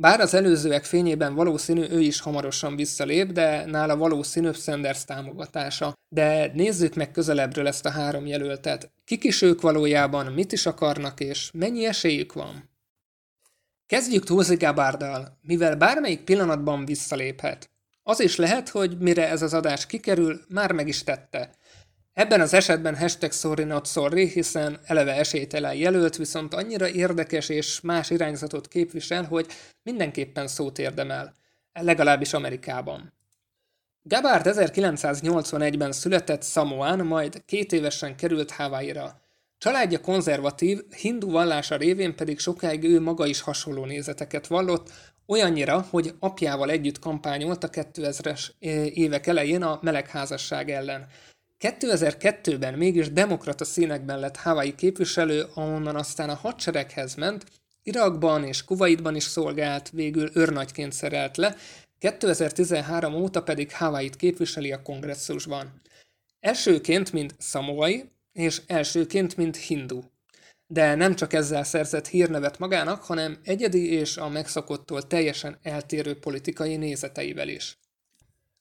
Bár 0.00 0.20
az 0.20 0.34
előzőek 0.34 0.84
fényében 0.84 1.34
valószínű 1.34 1.86
ő 1.90 2.00
is 2.00 2.20
hamarosan 2.20 2.76
visszalép, 2.76 3.32
de 3.32 3.64
nála 3.66 3.96
valószínűbb 3.96 4.56
Sanders 4.56 5.04
támogatása. 5.04 5.92
De 6.08 6.50
nézzük 6.54 6.94
meg 6.94 7.10
közelebbről 7.10 7.66
ezt 7.66 7.86
a 7.86 7.90
három 7.90 8.26
jelöltet. 8.26 8.90
Kik 9.04 9.24
is 9.24 9.42
ők 9.42 9.60
valójában, 9.60 10.32
mit 10.32 10.52
is 10.52 10.66
akarnak 10.66 11.20
és 11.20 11.50
mennyi 11.52 11.86
esélyük 11.86 12.32
van? 12.32 12.70
Kezdjük 13.86 14.24
Tulsi 14.24 14.54
Gabbardal, 14.54 15.38
mivel 15.42 15.76
bármelyik 15.76 16.24
pillanatban 16.24 16.84
visszaléphet. 16.84 17.70
Az 18.02 18.20
is 18.20 18.36
lehet, 18.36 18.68
hogy 18.68 18.98
mire 18.98 19.28
ez 19.28 19.42
az 19.42 19.54
adás 19.54 19.86
kikerül, 19.86 20.40
már 20.48 20.72
meg 20.72 20.88
is 20.88 21.02
tette. 21.02 21.50
Ebben 22.18 22.40
az 22.40 22.54
esetben 22.54 22.96
hashtag 22.96 23.32
sorry 23.32 23.64
not 23.64 23.86
sorry, 23.86 24.28
hiszen 24.28 24.78
eleve 24.84 25.12
esélytelen 25.12 25.74
jelölt, 25.74 26.16
viszont 26.16 26.54
annyira 26.54 26.88
érdekes 26.88 27.48
és 27.48 27.80
más 27.80 28.10
irányzatot 28.10 28.68
képvisel, 28.68 29.24
hogy 29.24 29.46
mindenképpen 29.82 30.46
szót 30.46 30.78
érdemel. 30.78 31.34
Legalábbis 31.72 32.32
Amerikában. 32.32 33.12
Gabbard 34.02 34.46
1981-ben 34.48 35.92
született 35.92 36.44
Samoán, 36.44 37.06
majd 37.06 37.42
két 37.44 37.72
évesen 37.72 38.16
került 38.16 38.50
Hawaii-ra. 38.50 39.20
Családja 39.58 40.00
konzervatív, 40.00 40.80
hindu 40.96 41.30
vallása 41.30 41.76
révén 41.76 42.16
pedig 42.16 42.38
sokáig 42.38 42.84
ő 42.84 43.00
maga 43.00 43.26
is 43.26 43.40
hasonló 43.40 43.84
nézeteket 43.84 44.46
vallott, 44.46 44.90
olyannyira, 45.26 45.86
hogy 45.90 46.14
apjával 46.18 46.70
együtt 46.70 46.98
kampányolt 46.98 47.64
a 47.64 47.70
2000-es 47.70 48.48
évek 48.94 49.26
elején 49.26 49.62
a 49.62 49.78
melegházasság 49.82 50.70
ellen. 50.70 51.06
2002-ben 51.60 52.74
mégis 52.74 53.12
demokrata 53.12 53.64
színekben 53.64 54.18
lett 54.18 54.36
Hawaii 54.36 54.74
képviselő, 54.74 55.46
ahonnan 55.54 55.96
aztán 55.96 56.28
a 56.30 56.34
hadsereghez 56.34 57.14
ment, 57.14 57.44
Irakban 57.82 58.44
és 58.44 58.64
Kuwaitban 58.64 59.16
is 59.16 59.22
szolgált, 59.22 59.90
végül 59.90 60.30
őrnagyként 60.34 60.92
szerelt 60.92 61.36
le, 61.36 61.56
2013 61.98 63.14
óta 63.14 63.42
pedig 63.42 63.72
Hawaii-t 63.72 64.16
képviseli 64.16 64.72
a 64.72 64.82
kongresszusban. 64.82 65.80
Elsőként, 66.40 67.12
mint 67.12 67.34
szamoai, 67.38 68.04
és 68.32 68.62
elsőként, 68.66 69.36
mint 69.36 69.56
hindu. 69.56 70.00
De 70.66 70.94
nem 70.94 71.14
csak 71.14 71.32
ezzel 71.32 71.64
szerzett 71.64 72.08
hírnevet 72.08 72.58
magának, 72.58 73.02
hanem 73.02 73.38
egyedi 73.44 73.92
és 73.92 74.16
a 74.16 74.28
megszokottól 74.28 75.06
teljesen 75.06 75.58
eltérő 75.62 76.18
politikai 76.18 76.76
nézeteivel 76.76 77.48
is. 77.48 77.78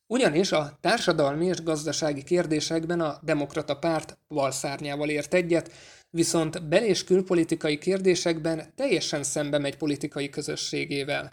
Ugyanis 0.07 0.51
a 0.51 0.77
társadalmi 0.81 1.45
és 1.45 1.63
gazdasági 1.63 2.23
kérdésekben 2.23 2.99
a 2.99 3.19
demokrata 3.21 3.75
párt 3.75 4.17
valszárnyával 4.27 5.09
ért 5.09 5.33
egyet, 5.33 5.71
viszont 6.09 6.67
bel- 6.67 6.83
és 6.83 7.03
külpolitikai 7.03 7.77
kérdésekben 7.77 8.73
teljesen 8.75 9.23
szembe 9.23 9.57
megy 9.57 9.77
politikai 9.77 10.29
közösségével. 10.29 11.31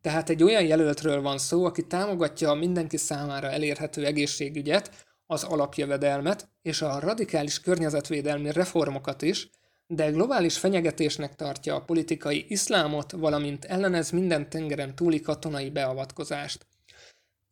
Tehát 0.00 0.30
egy 0.30 0.42
olyan 0.42 0.64
jelöltről 0.64 1.20
van 1.20 1.38
szó, 1.38 1.64
aki 1.64 1.86
támogatja 1.86 2.50
a 2.50 2.54
mindenki 2.54 2.96
számára 2.96 3.50
elérhető 3.50 4.04
egészségügyet, 4.04 4.90
az 5.26 5.42
alapjövedelmet 5.42 6.48
és 6.62 6.82
a 6.82 6.98
radikális 6.98 7.60
környezetvédelmi 7.60 8.52
reformokat 8.52 9.22
is, 9.22 9.50
de 9.86 10.10
globális 10.10 10.58
fenyegetésnek 10.58 11.34
tartja 11.34 11.74
a 11.74 11.80
politikai 11.80 12.44
iszlámot, 12.48 13.12
valamint 13.12 13.64
ellenez 13.64 14.10
minden 14.10 14.48
tengeren 14.48 14.94
túli 14.94 15.20
katonai 15.20 15.70
beavatkozást. 15.70 16.66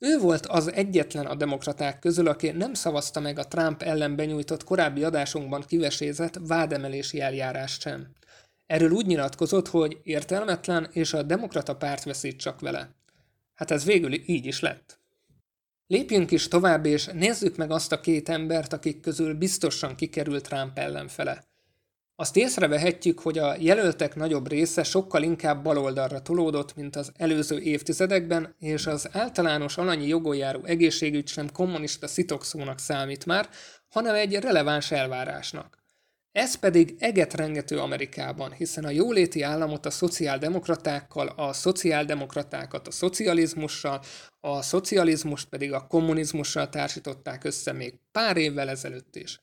Ő 0.05 0.19
volt 0.19 0.47
az 0.47 0.73
egyetlen 0.73 1.27
a 1.27 1.35
demokraták 1.35 1.99
közül, 1.99 2.29
aki 2.29 2.51
nem 2.51 2.75
szavazta 2.75 3.21
meg 3.21 3.39
a 3.39 3.49
Trump 3.49 3.83
ellen 3.83 4.17
benyújtott 4.17 4.65
korábbi 4.65 5.05
adásunkban 5.05 5.65
kivesézett 5.67 6.39
vádemelési 6.47 7.21
eljárást 7.21 7.81
sem. 7.81 8.09
Erről 8.67 8.91
úgy 8.91 9.07
nyilatkozott, 9.07 9.69
hogy 9.69 9.99
értelmetlen, 10.03 10.89
és 10.93 11.13
a 11.13 11.23
demokrata 11.23 11.77
párt 11.77 12.05
veszít 12.05 12.41
csak 12.41 12.61
vele. 12.61 12.95
Hát 13.55 13.71
ez 13.71 13.85
végül 13.85 14.13
így 14.29 14.47
is 14.47 14.61
lett. 14.61 14.99
Lépjünk 15.87 16.31
is 16.31 16.49
tovább, 16.49 16.87
és 16.87 17.07
nézzük 17.07 17.57
meg 17.57 17.71
azt 17.71 17.93
a 17.93 18.01
két 18.01 18.29
embert, 18.29 18.73
akik 18.73 19.01
közül 19.01 19.35
biztosan 19.35 19.95
kikerült 19.95 20.49
Trump 20.49 20.79
ellenfele. 20.79 21.45
Azt 22.17 22.37
észrevehetjük, 22.37 23.21
hogy 23.21 23.39
a 23.39 23.57
jelöltek 23.59 24.15
nagyobb 24.15 24.49
része 24.49 24.83
sokkal 24.83 25.23
inkább 25.23 25.63
baloldalra 25.63 26.23
tolódott, 26.23 26.77
mint 26.77 26.97
az 26.97 27.13
előző 27.17 27.61
évtizedekben, 27.61 28.55
és 28.59 28.87
az 28.87 29.09
általános 29.13 29.77
alanyi 29.77 30.07
jogon 30.07 30.37
járó 30.37 30.65
egészségügy 30.65 31.29
sem 31.29 31.53
kommunista 31.53 32.07
szitokszónak 32.07 32.79
számít 32.79 33.27
már, 33.27 33.49
hanem 33.89 34.15
egy 34.15 34.35
releváns 34.35 34.91
elvárásnak. 34.91 35.83
Ez 36.33 36.55
pedig 36.55 36.97
eget 36.99 37.35
rengető 37.35 37.79
Amerikában, 37.79 38.53
hiszen 38.53 38.85
a 38.85 38.91
jóléti 38.91 39.43
államot 39.43 39.87
a 39.87 39.91
szociáldemokratákkal, 39.91 41.27
a 41.27 41.53
szociáldemokratákat 41.53 42.87
a 42.89 42.91
szocializmussal, 42.91 44.03
a 44.41 44.63
szocializmust 44.63 45.49
pedig 45.49 45.73
a 45.73 45.87
kommunizmussal 45.87 46.69
társították 46.69 47.45
össze 47.45 47.73
még 47.73 47.99
pár 48.13 48.37
évvel 48.37 48.69
ezelőtt 48.69 49.17
is. 49.17 49.41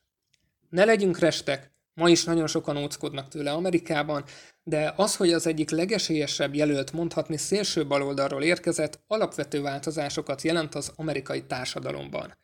Ne 0.70 0.86
legyünk 0.86 1.20
restek, 1.20 1.72
ma 2.00 2.10
is 2.10 2.24
nagyon 2.24 2.48
sokan 2.48 2.78
óckodnak 2.78 3.28
tőle 3.28 3.52
Amerikában, 3.52 4.24
de 4.64 4.94
az, 4.96 5.16
hogy 5.16 5.34
az 5.34 5.48
egyik 5.48 5.70
legesélyesebb 5.70 6.56
jelölt 6.56 6.92
mondhatni 6.92 7.38
szélső 7.38 7.88
baloldalról 7.88 8.44
érkezett, 8.44 9.00
alapvető 9.08 9.62
változásokat 9.62 10.42
jelent 10.42 10.76
az 10.76 10.92
amerikai 10.96 11.46
társadalomban. 11.46 12.38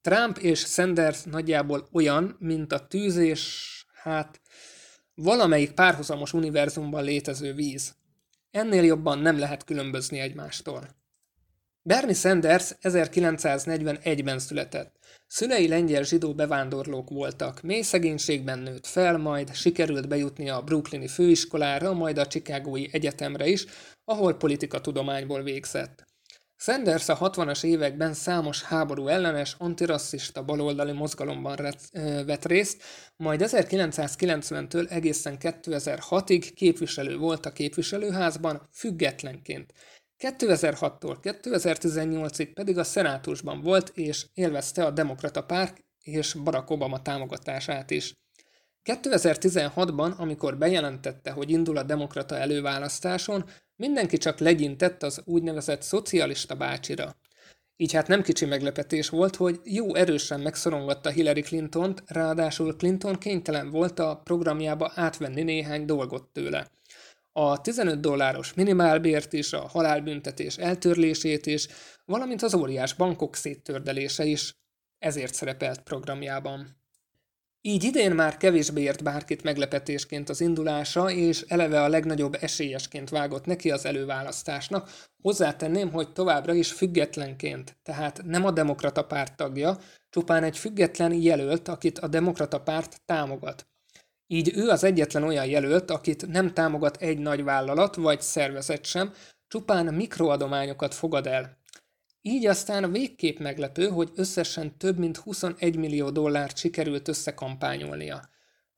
Trump 0.00 0.38
és 0.38 0.60
Sanders 0.60 1.22
nagyjából 1.22 1.88
olyan, 1.92 2.36
mint 2.38 2.72
a 2.72 2.86
tűz 2.86 3.16
és 3.16 3.72
hát 4.02 4.40
valamelyik 5.14 5.72
párhuzamos 5.72 6.32
univerzumban 6.32 7.04
létező 7.04 7.54
víz. 7.54 7.94
Ennél 8.50 8.84
jobban 8.84 9.18
nem 9.18 9.38
lehet 9.38 9.64
különbözni 9.64 10.18
egymástól. 10.18 10.88
Bernie 11.86 12.14
Sanders 12.14 12.72
1941-ben 12.82 14.38
született. 14.38 14.94
Szülei 15.26 15.68
lengyel 15.68 16.02
zsidó 16.02 16.34
bevándorlók 16.34 17.10
voltak, 17.10 17.62
mély 17.62 17.82
szegénységben 17.82 18.58
nőtt 18.58 18.86
fel, 18.86 19.18
majd 19.18 19.54
sikerült 19.54 20.08
bejutni 20.08 20.48
a 20.48 20.62
brooklyni 20.62 21.08
főiskolára, 21.08 21.92
majd 21.92 22.18
a 22.18 22.26
Chicagói 22.26 22.86
Egyetemre 22.92 23.46
is, 23.46 23.64
ahol 24.04 24.34
politikatudományból 24.34 25.42
végzett. 25.42 26.04
Sanders 26.58 27.08
a 27.08 27.18
60-as 27.18 27.64
években 27.64 28.14
számos 28.14 28.62
háború 28.62 29.08
ellenes, 29.08 29.54
antirasszista 29.58 30.44
baloldali 30.44 30.92
mozgalomban 30.92 31.56
vett 32.26 32.44
részt, 32.44 32.82
majd 33.16 33.42
1990-től 33.44 34.90
egészen 34.90 35.36
2006-ig 35.40 36.50
képviselő 36.54 37.16
volt 37.16 37.46
a 37.46 37.52
képviselőházban 37.52 38.68
függetlenként. 38.72 39.72
2006-tól 40.18 41.16
2018-ig 41.22 42.50
pedig 42.54 42.78
a 42.78 42.84
szenátusban 42.84 43.60
volt 43.60 43.88
és 43.94 44.26
élvezte 44.34 44.84
a 44.84 44.90
demokrata 44.90 45.44
párt 45.44 45.84
és 46.02 46.34
Barack 46.34 46.70
Obama 46.70 47.02
támogatását 47.02 47.90
is. 47.90 48.14
2016-ban, 48.84 50.16
amikor 50.16 50.58
bejelentette, 50.58 51.30
hogy 51.30 51.50
indul 51.50 51.76
a 51.76 51.82
demokrata 51.82 52.36
előválasztáson, 52.36 53.44
mindenki 53.76 54.16
csak 54.16 54.38
legyintett 54.38 55.02
az 55.02 55.22
úgynevezett 55.24 55.82
szocialista 55.82 56.54
bácsira. 56.54 57.16
Így 57.76 57.92
hát 57.92 58.08
nem 58.08 58.22
kicsi 58.22 58.44
meglepetés 58.44 59.08
volt, 59.08 59.36
hogy 59.36 59.60
jó 59.64 59.94
erősen 59.94 60.40
megszorongatta 60.40 61.10
Hillary 61.10 61.40
Clintont, 61.40 62.02
ráadásul 62.06 62.76
Clinton 62.76 63.18
kénytelen 63.18 63.70
volt 63.70 63.98
a 63.98 64.20
programjába 64.24 64.92
átvenni 64.94 65.42
néhány 65.42 65.84
dolgot 65.84 66.28
tőle. 66.32 66.70
A 67.38 67.60
15 67.60 68.00
dolláros 68.00 68.54
minimálbért 68.54 69.32
is, 69.32 69.52
a 69.52 69.68
halálbüntetés 69.68 70.56
eltörlését 70.56 71.46
is, 71.46 71.66
valamint 72.04 72.42
az 72.42 72.54
óriás 72.54 72.94
bankok 72.94 73.36
széttördelése 73.36 74.24
is 74.24 74.54
ezért 74.98 75.34
szerepelt 75.34 75.80
programjában. 75.82 76.76
Így 77.60 77.84
idén 77.84 78.14
már 78.14 78.36
kevésbé 78.36 78.82
ért 78.82 79.02
bárkit 79.02 79.42
meglepetésként 79.42 80.28
az 80.28 80.40
indulása, 80.40 81.10
és 81.10 81.40
eleve 81.40 81.82
a 81.82 81.88
legnagyobb 81.88 82.36
esélyesként 82.40 83.08
vágott 83.08 83.46
neki 83.46 83.70
az 83.70 83.84
előválasztásnak. 83.84 84.90
Hozzátenném, 85.22 85.90
hogy 85.90 86.12
továbbra 86.12 86.54
is 86.54 86.72
függetlenként, 86.72 87.76
tehát 87.82 88.22
nem 88.24 88.44
a 88.44 88.50
demokrata 88.50 89.04
párt 89.04 89.36
tagja, 89.36 89.78
csupán 90.10 90.42
egy 90.42 90.58
független 90.58 91.12
jelölt, 91.12 91.68
akit 91.68 91.98
a 91.98 92.08
demokrata 92.08 92.60
párt 92.60 93.00
támogat. 93.04 93.66
Így 94.26 94.52
ő 94.54 94.68
az 94.68 94.84
egyetlen 94.84 95.22
olyan 95.22 95.46
jelölt, 95.46 95.90
akit 95.90 96.26
nem 96.26 96.54
támogat 96.54 96.96
egy 96.96 97.18
nagy 97.18 97.44
vállalat 97.44 97.94
vagy 97.94 98.20
szervezet 98.20 98.84
sem, 98.84 99.12
csupán 99.48 99.94
mikroadományokat 99.94 100.94
fogad 100.94 101.26
el. 101.26 101.58
Így 102.20 102.46
aztán 102.46 102.92
végképp 102.92 103.38
meglepő, 103.38 103.88
hogy 103.88 104.10
összesen 104.14 104.78
több 104.78 104.98
mint 104.98 105.16
21 105.16 105.76
millió 105.76 106.10
dollárt 106.10 106.56
sikerült 106.56 107.08
összekampányolnia. 107.08 108.28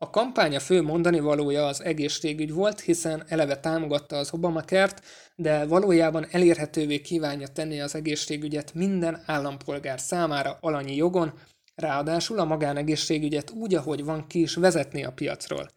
A 0.00 0.11
kampánya 0.11 0.61
fő 0.61 0.83
mondani 0.83 1.21
valója 1.21 1.67
az 1.67 1.83
egészségügy 1.83 2.52
volt, 2.52 2.81
hiszen 2.81 3.25
eleve 3.28 3.61
támogatta 3.61 4.17
az 4.17 4.33
Obamacare-t, 4.33 5.02
de 5.37 5.67
valójában 5.67 6.26
elérhetővé 6.31 7.00
kívánja 7.00 7.49
tenni 7.49 7.81
az 7.81 7.95
egészségügyet 7.95 8.75
minden 8.75 9.23
állampolgár 9.26 10.00
számára 10.00 10.59
alanyi 10.61 10.97
jogon, 10.97 11.33
ráadásul 11.80 12.38
a 12.38 12.44
magánegészségügyet 12.44 13.50
úgy, 13.50 13.75
ahogy 13.75 14.04
van 14.04 14.26
ki 14.26 14.40
is 14.40 14.54
vezetni 14.54 15.04
a 15.04 15.12
piacról. 15.12 15.68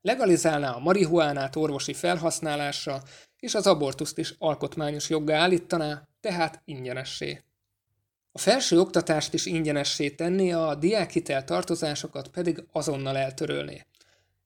Legalizálná 0.00 0.70
a 0.70 0.78
marihuánát 0.78 1.56
orvosi 1.56 1.92
felhasználásra, 1.92 3.02
és 3.40 3.54
az 3.54 3.66
abortuszt 3.66 4.18
is 4.18 4.34
alkotmányos 4.38 5.08
joggá 5.08 5.38
állítaná, 5.38 6.08
tehát 6.20 6.62
ingyenessé. 6.64 7.42
A 8.32 8.38
felső 8.38 8.80
oktatást 8.80 9.34
is 9.34 9.46
ingyenessé 9.46 10.10
tenni, 10.10 10.52
a 10.52 10.74
diákhitel 10.74 11.44
tartozásokat 11.44 12.28
pedig 12.28 12.64
azonnal 12.72 13.16
eltörölné. 13.16 13.86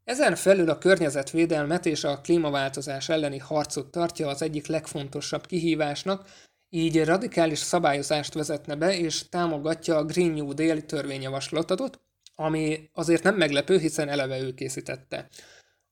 Ezen 0.05 0.35
felül 0.35 0.71
a 0.71 0.79
környezetvédelmet 0.79 1.87
és 1.87 2.05
a 2.05 2.21
klímaváltozás 2.21 3.09
elleni 3.09 3.39
harcot 3.39 3.91
tartja 3.91 4.29
az 4.29 4.43
egyik 4.43 4.67
legfontosabb 4.67 5.47
kihívásnak, 5.47 6.29
így 6.75 7.05
radikális 7.05 7.59
szabályozást 7.59 8.35
vezetne 8.35 8.75
be 8.75 8.97
és 8.97 9.29
támogatja 9.29 9.97
a 9.97 10.05
Green 10.05 10.31
New 10.31 10.55
Deal 10.55 10.81
törvényjavaslatot, 10.81 12.01
ami 12.35 12.91
azért 12.93 13.23
nem 13.23 13.37
meglepő, 13.37 13.79
hiszen 13.79 14.09
eleve 14.09 14.41
ő 14.41 14.55
készítette. 14.55 15.29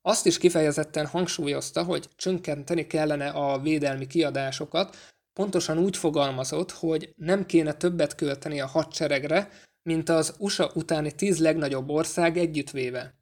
Azt 0.02 0.26
is 0.26 0.38
kifejezetten 0.38 1.06
hangsúlyozta, 1.06 1.84
hogy 1.84 2.08
csökkenteni 2.16 2.86
kellene 2.86 3.28
a 3.28 3.58
védelmi 3.58 4.06
kiadásokat, 4.06 4.96
pontosan 5.32 5.78
úgy 5.78 5.96
fogalmazott, 5.96 6.70
hogy 6.70 7.12
nem 7.16 7.46
kéne 7.46 7.72
többet 7.72 8.14
költeni 8.14 8.60
a 8.60 8.66
hadseregre, 8.66 9.48
mint 9.82 10.08
az 10.08 10.34
USA 10.38 10.70
utáni 10.74 11.12
tíz 11.12 11.38
legnagyobb 11.38 11.90
ország 11.90 12.36
együttvéve. 12.36 13.14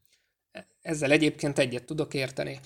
Ezzel 0.81 1.11
egyébként 1.11 1.59
egyet 1.59 1.85
tudok 1.85 2.15
érteni. 2.15 2.61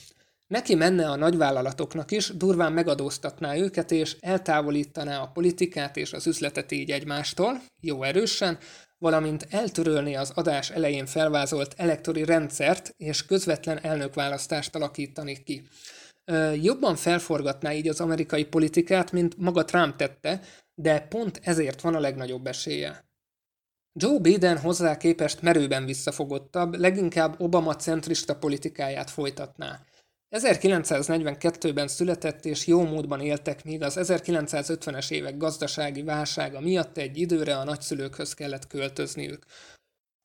Neki 0.52 0.75
menne 0.75 1.11
a 1.11 1.16
nagyvállalatoknak 1.16 2.11
is, 2.11 2.28
durván 2.28 2.73
megadóztatná 2.73 3.56
őket, 3.56 3.90
és 3.90 4.16
eltávolítaná 4.21 5.18
a 5.18 5.26
politikát 5.26 5.97
és 5.97 6.12
az 6.12 6.26
üzletet 6.26 6.73
így 6.73 6.90
egymástól, 6.90 7.62
jó 7.80 8.02
erősen, 8.02 8.59
valamint 8.99 9.47
eltörölni 9.50 10.16
az 10.16 10.30
adás 10.35 10.71
elején 10.71 11.06
felvázolt 11.06 11.75
elektori 11.76 12.25
rendszert 12.25 12.94
és 12.97 13.26
közvetlen 13.26 13.78
elnökválasztást 13.82 14.75
alakítani 14.75 15.42
ki. 15.42 15.68
Jobban 16.54 16.97
felforgatná 16.97 17.73
így 17.73 17.88
az 17.88 18.00
amerikai 18.00 18.44
politikát, 18.44 19.12
mint 19.12 19.37
maga 19.37 19.64
Trump 19.64 19.97
tette, 19.97 20.40
de 20.75 21.00
pont 21.00 21.40
ezért 21.42 21.80
van 21.80 21.94
a 21.94 22.00
legnagyobb 22.00 22.47
esélye. 22.47 23.04
Joe 23.92 24.18
Biden 24.18 24.59
hozzá 24.59 24.97
képest 24.97 25.42
merőben 25.42 25.85
visszafogottabb, 25.85 26.75
leginkább 26.75 27.40
Obama 27.40 27.76
centrista 27.76 28.37
politikáját 28.37 29.11
folytatná. 29.11 29.80
1942-ben 30.32 31.88
született 31.88 32.44
és 32.44 32.66
jó 32.66 32.84
módban 32.84 33.20
éltek, 33.20 33.64
míg 33.64 33.82
az 33.82 33.96
1950-es 34.00 35.10
évek 35.10 35.36
gazdasági 35.36 36.02
válsága 36.02 36.60
miatt 36.60 36.96
egy 36.96 37.18
időre 37.18 37.56
a 37.56 37.64
nagyszülőkhöz 37.64 38.34
kellett 38.34 38.66
költözniük. 38.66 39.44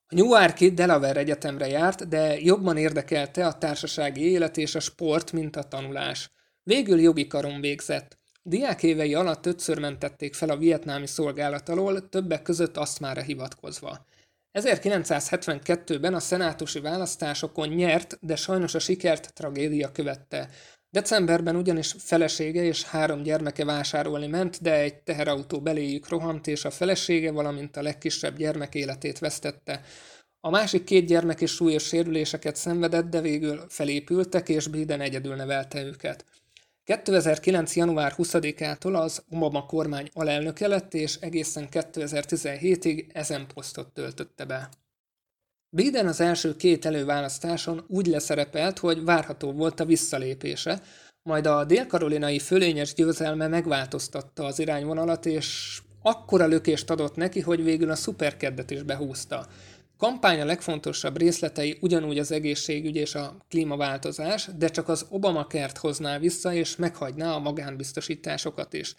A 0.06 0.14
Newarki 0.14 0.70
Delaware 0.70 1.20
Egyetemre 1.20 1.66
járt, 1.66 2.08
de 2.08 2.40
jobban 2.40 2.76
érdekelte 2.76 3.46
a 3.46 3.58
társasági 3.58 4.30
élet 4.30 4.56
és 4.56 4.74
a 4.74 4.80
sport, 4.80 5.32
mint 5.32 5.56
a 5.56 5.62
tanulás. 5.62 6.30
Végül 6.62 7.00
jogi 7.00 7.26
karon 7.26 7.60
végzett. 7.60 8.18
Diákévei 8.42 9.14
alatt 9.14 9.46
ötször 9.46 9.78
mentették 9.78 10.34
fel 10.34 10.48
a 10.48 10.56
vietnámi 10.56 11.06
szolgálat 11.06 11.68
alól, 11.68 12.08
többek 12.08 12.42
között 12.42 12.76
azt 12.76 13.00
már 13.00 13.22
hivatkozva. 13.22 14.06
1972-ben 14.52 16.14
a 16.14 16.20
szenátusi 16.20 16.80
választásokon 16.80 17.68
nyert, 17.68 18.18
de 18.20 18.36
sajnos 18.36 18.74
a 18.74 18.78
sikert 18.78 19.34
tragédia 19.34 19.92
követte. 19.92 20.48
Decemberben 20.90 21.56
ugyanis 21.56 21.94
felesége 21.98 22.62
és 22.62 22.84
három 22.84 23.22
gyermeke 23.22 23.64
vásárolni 23.64 24.26
ment, 24.26 24.62
de 24.62 24.74
egy 24.74 25.02
teherautó 25.02 25.60
beléjük 25.60 26.08
rohant, 26.08 26.46
és 26.46 26.64
a 26.64 26.70
felesége, 26.70 27.32
valamint 27.32 27.76
a 27.76 27.82
legkisebb 27.82 28.36
gyermek 28.36 28.74
életét 28.74 29.18
vesztette. 29.18 29.82
A 30.40 30.50
másik 30.50 30.84
két 30.84 31.06
gyermek 31.06 31.40
is 31.40 31.50
súlyos 31.50 31.86
sérüléseket 31.86 32.56
szenvedett, 32.56 33.08
de 33.08 33.20
végül 33.20 33.64
felépültek, 33.68 34.48
és 34.48 34.66
Biden 34.66 35.00
egyedül 35.00 35.34
nevelte 35.34 35.82
őket. 35.82 36.24
2009. 36.88 37.76
január 37.76 38.14
20-ától 38.16 38.94
az 38.94 39.22
Obama 39.30 39.66
kormány 39.66 40.08
alelnöke 40.12 40.66
lett, 40.66 40.94
és 40.94 41.16
egészen 41.20 41.68
2017-ig 41.70 43.04
ezen 43.12 43.46
posztot 43.54 43.92
töltötte 43.92 44.44
be. 44.44 44.68
Biden 45.76 46.06
az 46.06 46.20
első 46.20 46.56
két 46.56 46.84
előválasztáson 46.84 47.84
úgy 47.88 48.06
leszerepelt, 48.06 48.78
hogy 48.78 49.04
várható 49.04 49.52
volt 49.52 49.80
a 49.80 49.84
visszalépése, 49.84 50.82
majd 51.22 51.46
a 51.46 51.64
dél-karolinai 51.64 52.38
fölényes 52.38 52.94
győzelme 52.94 53.48
megváltoztatta 53.48 54.44
az 54.44 54.58
irányvonalat, 54.58 55.26
és 55.26 55.78
akkora 56.02 56.46
lökést 56.46 56.90
adott 56.90 57.16
neki, 57.16 57.40
hogy 57.40 57.64
végül 57.64 57.90
a 57.90 57.96
szuperkeddet 57.96 58.70
is 58.70 58.82
behúzta. 58.82 59.46
Kampány 59.98 60.40
a 60.40 60.44
legfontosabb 60.44 61.16
részletei 61.16 61.78
ugyanúgy 61.80 62.18
az 62.18 62.32
egészségügy 62.32 62.96
és 62.96 63.14
a 63.14 63.36
klímaváltozás, 63.48 64.48
de 64.56 64.68
csak 64.68 64.88
az 64.88 65.06
Obama 65.10 65.46
kert 65.46 65.78
hozná 65.78 66.18
vissza, 66.18 66.52
és 66.52 66.76
meghagyná 66.76 67.32
a 67.32 67.38
magánbiztosításokat 67.38 68.72
is. 68.72 68.94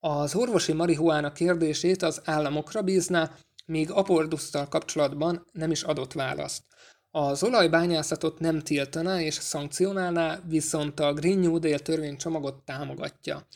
Az 0.00 0.34
orvosi 0.34 0.72
marihuána 0.72 1.32
kérdését 1.32 2.02
az 2.02 2.20
államokra 2.24 2.82
bízná, 2.82 3.30
míg 3.66 3.90
apordusztal 3.90 4.68
kapcsolatban 4.68 5.46
nem 5.52 5.70
is 5.70 5.82
adott 5.82 6.12
választ. 6.12 6.62
Az 7.10 7.42
olajbányászatot 7.42 8.38
nem 8.38 8.60
tiltaná 8.60 9.20
és 9.20 9.34
szankcionálná, 9.34 10.40
viszont 10.48 11.00
a 11.00 11.12
Green 11.12 11.38
New 11.38 11.58
Deal 11.58 11.78
törvénycsomagot 11.78 12.64
támogatja. 12.64 13.46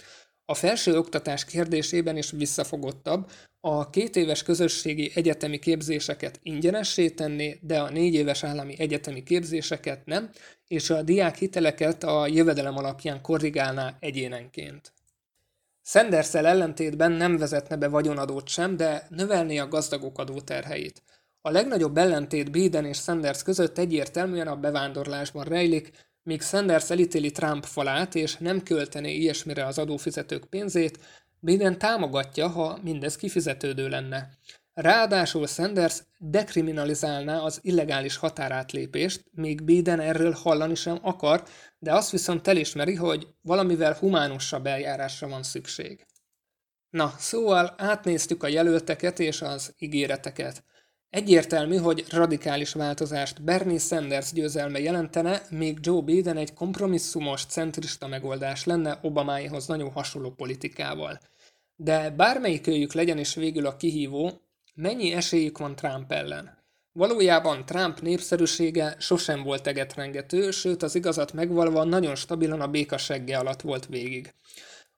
A 0.46 0.54
felső 0.54 0.98
oktatás 0.98 1.44
kérdésében 1.44 2.16
is 2.16 2.30
visszafogottabb, 2.30 3.30
a 3.60 3.90
két 3.90 4.16
éves 4.16 4.42
közösségi 4.42 5.10
egyetemi 5.14 5.58
képzéseket 5.58 6.40
ingyenessé 6.42 7.10
tenni, 7.10 7.58
de 7.60 7.80
a 7.80 7.90
négy 7.90 8.14
éves 8.14 8.44
állami 8.44 8.74
egyetemi 8.78 9.22
képzéseket 9.22 10.06
nem, 10.06 10.30
és 10.68 10.90
a 10.90 11.02
diák 11.02 11.36
hiteleket 11.36 12.04
a 12.04 12.26
jövedelem 12.26 12.76
alapján 12.76 13.20
korrigálná 13.20 13.96
egyénenként. 14.00 14.92
sanders 15.82 16.34
ellentétben 16.34 17.12
nem 17.12 17.36
vezetne 17.36 17.76
be 17.76 17.88
vagyonadót 17.88 18.48
sem, 18.48 18.76
de 18.76 19.06
növelné 19.08 19.58
a 19.58 19.68
gazdagok 19.68 20.18
adóterheit. 20.18 21.02
A 21.40 21.50
legnagyobb 21.50 21.96
ellentét 21.96 22.50
Biden 22.50 22.84
és 22.84 22.98
Sanders 22.98 23.42
között 23.42 23.78
egyértelműen 23.78 24.48
a 24.48 24.56
bevándorlásban 24.56 25.44
rejlik, 25.44 25.90
míg 26.24 26.42
Sanders 26.42 26.90
elítéli 26.90 27.30
Trump 27.30 27.64
falát 27.64 28.14
és 28.14 28.36
nem 28.36 28.62
költené 28.62 29.14
ilyesmire 29.14 29.66
az 29.66 29.78
adófizetők 29.78 30.44
pénzét, 30.44 30.98
Biden 31.40 31.78
támogatja, 31.78 32.48
ha 32.48 32.78
mindez 32.82 33.16
kifizetődő 33.16 33.88
lenne. 33.88 34.28
Ráadásul 34.74 35.46
Sanders 35.46 36.02
dekriminalizálná 36.18 37.38
az 37.38 37.58
illegális 37.62 38.16
határátlépést, 38.16 39.24
míg 39.30 39.62
Biden 39.62 40.00
erről 40.00 40.32
hallani 40.32 40.74
sem 40.74 40.98
akar, 41.02 41.44
de 41.78 41.94
azt 41.94 42.10
viszont 42.10 42.48
elismeri, 42.48 42.94
hogy 42.94 43.26
valamivel 43.40 43.94
humánusabb 43.94 44.66
eljárásra 44.66 45.28
van 45.28 45.42
szükség. 45.42 46.06
Na, 46.90 47.14
szóval 47.18 47.74
átnéztük 47.78 48.42
a 48.42 48.48
jelölteket 48.48 49.18
és 49.18 49.42
az 49.42 49.74
ígéreteket. 49.78 50.64
Egyértelmű, 51.14 51.76
hogy 51.76 52.04
radikális 52.10 52.72
változást 52.72 53.42
Bernie 53.42 53.78
Sanders 53.78 54.32
győzelme 54.32 54.80
jelentene, 54.80 55.42
míg 55.50 55.78
Joe 55.80 56.00
Biden 56.00 56.36
egy 56.36 56.54
kompromisszumos, 56.54 57.44
centrista 57.44 58.06
megoldás 58.06 58.64
lenne 58.64 58.98
Obamáihoz 59.02 59.66
nagyon 59.66 59.90
hasonló 59.90 60.30
politikával. 60.30 61.20
De 61.76 62.10
bármelyik 62.10 62.66
őjük 62.66 62.92
legyen 62.92 63.18
is 63.18 63.34
végül 63.34 63.66
a 63.66 63.76
kihívó, 63.76 64.32
mennyi 64.74 65.12
esélyük 65.12 65.58
van 65.58 65.76
Trump 65.76 66.12
ellen? 66.12 66.58
Valójában 66.92 67.64
Trump 67.64 68.00
népszerűsége 68.00 68.96
sosem 68.98 69.42
volt 69.42 69.66
egetrengető, 69.66 70.50
sőt 70.50 70.82
az 70.82 70.94
igazat 70.94 71.32
megvalva 71.32 71.84
nagyon 71.84 72.14
stabilan 72.14 72.60
a 72.60 72.68
békasegge 72.68 73.38
alatt 73.38 73.60
volt 73.60 73.86
végig. 73.86 74.34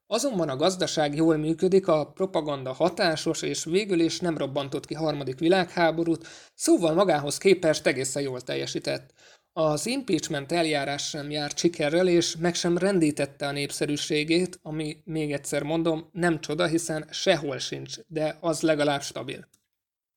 Azonban 0.08 0.48
a 0.48 0.56
gazdaság 0.56 1.14
jól 1.14 1.36
működik, 1.36 1.88
a 1.88 2.06
propaganda 2.06 2.72
hatásos, 2.72 3.42
és 3.42 3.64
végül 3.64 4.00
is 4.00 4.20
nem 4.20 4.38
robbantott 4.38 4.86
ki 4.86 4.94
harmadik 4.94 5.38
világháborút, 5.38 6.26
szóval 6.54 6.94
magához 6.94 7.38
képest 7.38 7.86
egészen 7.86 8.22
jól 8.22 8.40
teljesített. 8.40 9.12
Az 9.52 9.86
impeachment 9.86 10.52
eljárás 10.52 11.08
sem 11.08 11.30
járt 11.30 11.58
sikerrel, 11.58 12.08
és 12.08 12.36
meg 12.36 12.54
sem 12.54 12.78
rendítette 12.78 13.46
a 13.46 13.52
népszerűségét, 13.52 14.58
ami 14.62 14.96
még 15.04 15.32
egyszer 15.32 15.62
mondom, 15.62 16.08
nem 16.12 16.40
csoda, 16.40 16.66
hiszen 16.66 17.08
sehol 17.10 17.58
sincs, 17.58 17.96
de 18.06 18.36
az 18.40 18.60
legalább 18.60 19.02
stabil. 19.02 19.48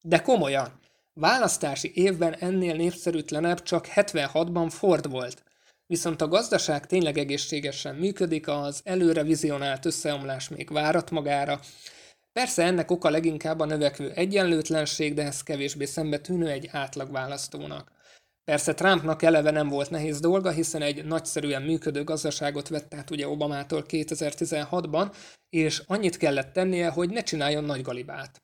De 0.02 0.22
komolyan, 0.22 0.80
választási 1.14 1.92
évben 1.94 2.36
ennél 2.36 2.76
népszerűtlenebb 2.76 3.64
csak 3.64 3.88
76-ban 3.96 4.68
Ford 4.70 5.10
volt. 5.10 5.44
Viszont 5.90 6.22
a 6.22 6.28
gazdaság 6.28 6.86
tényleg 6.86 7.18
egészségesen 7.18 7.96
működik, 7.96 8.48
az 8.48 8.82
előre 8.84 9.24
vizionált 9.24 9.86
összeomlás 9.86 10.50
még 10.50 10.72
várat 10.72 11.12
magára. 11.12 11.60
Persze 12.32 12.64
ennek 12.64 12.92
oka 12.92 13.10
leginkább 13.10 13.60
a 13.60 13.66
növekvő 13.66 14.12
egyenlőtlenség, 14.12 15.14
de 15.14 15.24
ez 15.24 15.44
kevésbé 15.44 15.86
szembetűnő 15.86 16.48
egy 16.48 16.70
átlagválasztónak. 16.72 17.92
Persze 18.44 18.74
Trumpnak 18.74 19.22
eleve 19.22 19.52
nem 19.52 19.68
volt 19.68 19.90
nehéz 19.90 20.20
dolga, 20.20 20.52
hiszen 20.52 20.82
egy 20.82 21.06
nagyszerűen 21.06 21.62
működő 21.62 22.04
gazdaságot 22.04 22.68
vett 22.68 22.94
át 22.94 23.12
ugye 23.12 23.28
Obamától 23.28 23.84
2016-ban, 23.88 25.16
és 25.50 25.82
annyit 25.86 26.18
kellett 26.18 26.54
tennie, 26.54 26.90
hogy 26.90 27.10
ne 27.10 27.22
csináljon 27.22 27.64
nagy 27.64 27.82
galibát. 27.82 28.42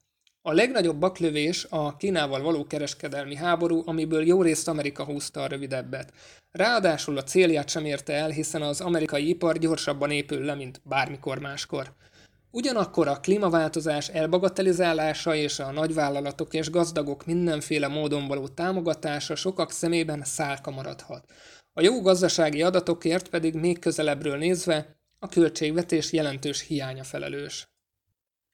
A 0.47 0.53
legnagyobb 0.53 0.97
baklövés 0.97 1.67
a 1.69 1.97
Kínával 1.97 2.41
való 2.41 2.67
kereskedelmi 2.67 3.35
háború, 3.35 3.81
amiből 3.85 4.25
jó 4.25 4.41
részt 4.41 4.67
Amerika 4.67 5.03
húzta 5.03 5.41
a 5.41 5.47
rövidebbet. 5.47 6.13
Ráadásul 6.51 7.17
a 7.17 7.23
célját 7.23 7.69
sem 7.69 7.85
érte 7.85 8.13
el, 8.13 8.29
hiszen 8.29 8.61
az 8.61 8.81
amerikai 8.81 9.29
ipar 9.29 9.57
gyorsabban 9.57 10.11
épül 10.11 10.45
le, 10.45 10.55
mint 10.55 10.81
bármikor 10.83 11.39
máskor. 11.39 11.93
Ugyanakkor 12.51 13.07
a 13.07 13.19
klímaváltozás 13.19 14.07
elbagatelizálása 14.07 15.35
és 15.35 15.59
a 15.59 15.71
nagyvállalatok 15.71 16.53
és 16.53 16.69
gazdagok 16.69 17.25
mindenféle 17.25 17.87
módon 17.87 18.27
való 18.27 18.47
támogatása 18.47 19.35
sokak 19.35 19.71
szemében 19.71 20.23
szálka 20.23 20.71
maradhat. 20.71 21.23
A 21.73 21.81
jó 21.81 22.01
gazdasági 22.01 22.61
adatokért 22.61 23.29
pedig 23.29 23.53
még 23.53 23.79
közelebbről 23.79 24.37
nézve 24.37 24.95
a 25.19 25.27
költségvetés 25.27 26.13
jelentős 26.13 26.61
hiánya 26.61 27.03
felelős. 27.03 27.67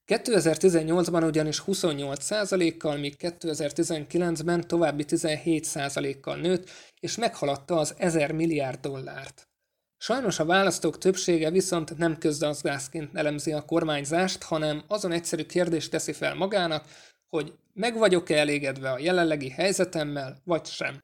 2018-ban 0.08 1.26
ugyanis 1.26 1.64
28%-kal, 1.68 2.98
míg 2.98 3.16
2019-ben 3.20 4.68
további 4.68 5.06
17%-kal 5.08 6.36
nőtt, 6.36 6.70
és 7.00 7.18
meghaladta 7.18 7.78
az 7.78 7.96
1000 7.98 8.32
milliárd 8.32 8.80
dollárt. 8.80 9.50
Sajnos 9.98 10.40
a 10.40 10.46
választók 10.46 10.98
többsége 10.98 11.52
viszont 11.52 11.98
nem 11.98 12.18
közgazdászként 12.18 13.16
elemzi 13.16 13.52
a 13.52 13.66
kormányzást, 13.66 14.44
hanem 14.44 14.84
azon 14.88 15.12
egyszerű 15.12 15.44
kérdést 15.44 15.92
teszi 15.92 16.14
fel 16.14 16.36
magának, 16.36 16.86
hogy 17.30 17.54
meg 17.74 17.98
vagyok-e 17.98 18.38
elégedve 18.38 18.92
a 18.92 19.00
jelenlegi 19.00 19.50
helyzetemmel, 19.50 20.42
vagy 20.44 20.66
sem. 20.66 21.00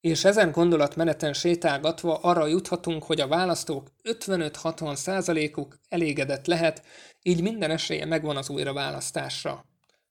És 0.00 0.24
ezen 0.24 0.50
gondolatmeneten 0.50 1.32
sétálgatva 1.32 2.16
arra 2.16 2.46
juthatunk, 2.46 3.04
hogy 3.04 3.20
a 3.20 3.28
választók 3.28 3.88
55-60 4.02 4.94
százalékuk 4.94 5.76
elégedett 5.88 6.46
lehet, 6.46 6.82
így 7.22 7.42
minden 7.42 7.70
esélye 7.70 8.04
megvan 8.04 8.36
az 8.36 8.48
újraválasztásra. 8.48 9.64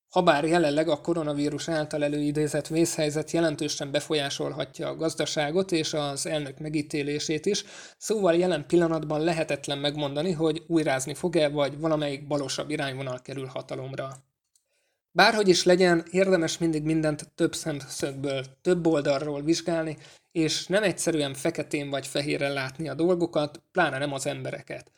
Habár 0.09 0.43
jelenleg 0.43 0.89
a 0.89 1.01
koronavírus 1.01 1.69
által 1.69 2.03
előidézett 2.03 2.67
vészhelyzet 2.67 3.31
jelentősen 3.31 3.91
befolyásolhatja 3.91 4.87
a 4.87 4.95
gazdaságot 4.95 5.71
és 5.71 5.93
az 5.93 6.25
elnök 6.25 6.59
megítélését 6.59 7.45
is, 7.45 7.63
szóval 7.97 8.35
jelen 8.35 8.67
pillanatban 8.67 9.21
lehetetlen 9.21 9.77
megmondani, 9.77 10.31
hogy 10.31 10.63
újrázni 10.67 11.13
fog-e, 11.13 11.49
vagy 11.49 11.79
valamelyik 11.79 12.27
balosabb 12.27 12.69
irányvonal 12.69 13.19
kerül 13.21 13.45
hatalomra. 13.45 14.28
Bárhogy 15.11 15.47
is 15.47 15.63
legyen, 15.63 16.03
érdemes 16.11 16.57
mindig 16.57 16.83
mindent 16.83 17.31
több 17.35 17.55
szemszögből, 17.55 18.45
több 18.61 18.87
oldalról 18.87 19.43
vizsgálni, 19.43 19.97
és 20.31 20.67
nem 20.67 20.83
egyszerűen 20.83 21.33
feketén 21.33 21.89
vagy 21.89 22.07
fehéren 22.07 22.53
látni 22.53 22.89
a 22.89 22.93
dolgokat, 22.93 23.63
pláne 23.71 23.97
nem 23.97 24.13
az 24.13 24.25
embereket. 24.25 24.91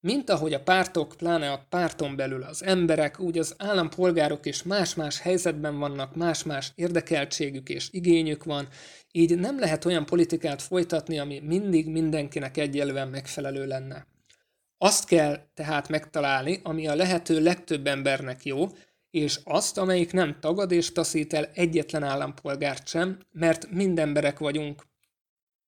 Mint 0.00 0.30
ahogy 0.30 0.52
a 0.52 0.62
pártok, 0.62 1.14
pláne 1.16 1.52
a 1.52 1.66
párton 1.68 2.16
belül 2.16 2.42
az 2.42 2.64
emberek, 2.64 3.20
úgy 3.20 3.38
az 3.38 3.54
állampolgárok 3.58 4.46
is 4.46 4.62
más-más 4.62 5.20
helyzetben 5.20 5.78
vannak, 5.78 6.14
más-más 6.14 6.72
érdekeltségük 6.74 7.68
és 7.68 7.88
igényük 7.90 8.44
van, 8.44 8.68
így 9.12 9.38
nem 9.38 9.58
lehet 9.58 9.84
olyan 9.84 10.06
politikát 10.06 10.62
folytatni, 10.62 11.18
ami 11.18 11.40
mindig 11.40 11.88
mindenkinek 11.88 12.56
egyelően 12.56 13.08
megfelelő 13.08 13.66
lenne. 13.66 14.06
Azt 14.78 15.06
kell 15.06 15.38
tehát 15.54 15.88
megtalálni, 15.88 16.60
ami 16.62 16.86
a 16.86 16.94
lehető 16.94 17.42
legtöbb 17.42 17.86
embernek 17.86 18.44
jó, 18.44 18.66
és 19.16 19.40
azt, 19.44 19.78
amelyik 19.78 20.12
nem 20.12 20.40
tagad 20.40 20.72
és 20.72 20.92
taszít 20.92 21.32
el 21.32 21.44
egyetlen 21.54 22.02
állampolgárt 22.02 22.88
sem, 22.88 23.18
mert 23.32 23.70
mind 23.70 23.98
emberek 23.98 24.38
vagyunk, 24.38 24.86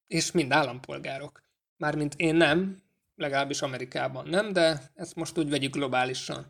és 0.06 0.30
mind 0.30 0.52
állampolgárok. 0.52 1.42
Mármint 1.76 2.14
én 2.16 2.34
nem, 2.34 2.82
legalábbis 3.14 3.62
Amerikában 3.62 4.28
nem, 4.28 4.52
de 4.52 4.90
ezt 4.94 5.14
most 5.14 5.38
úgy 5.38 5.50
vegyük 5.50 5.74
globálisan. 5.74 6.46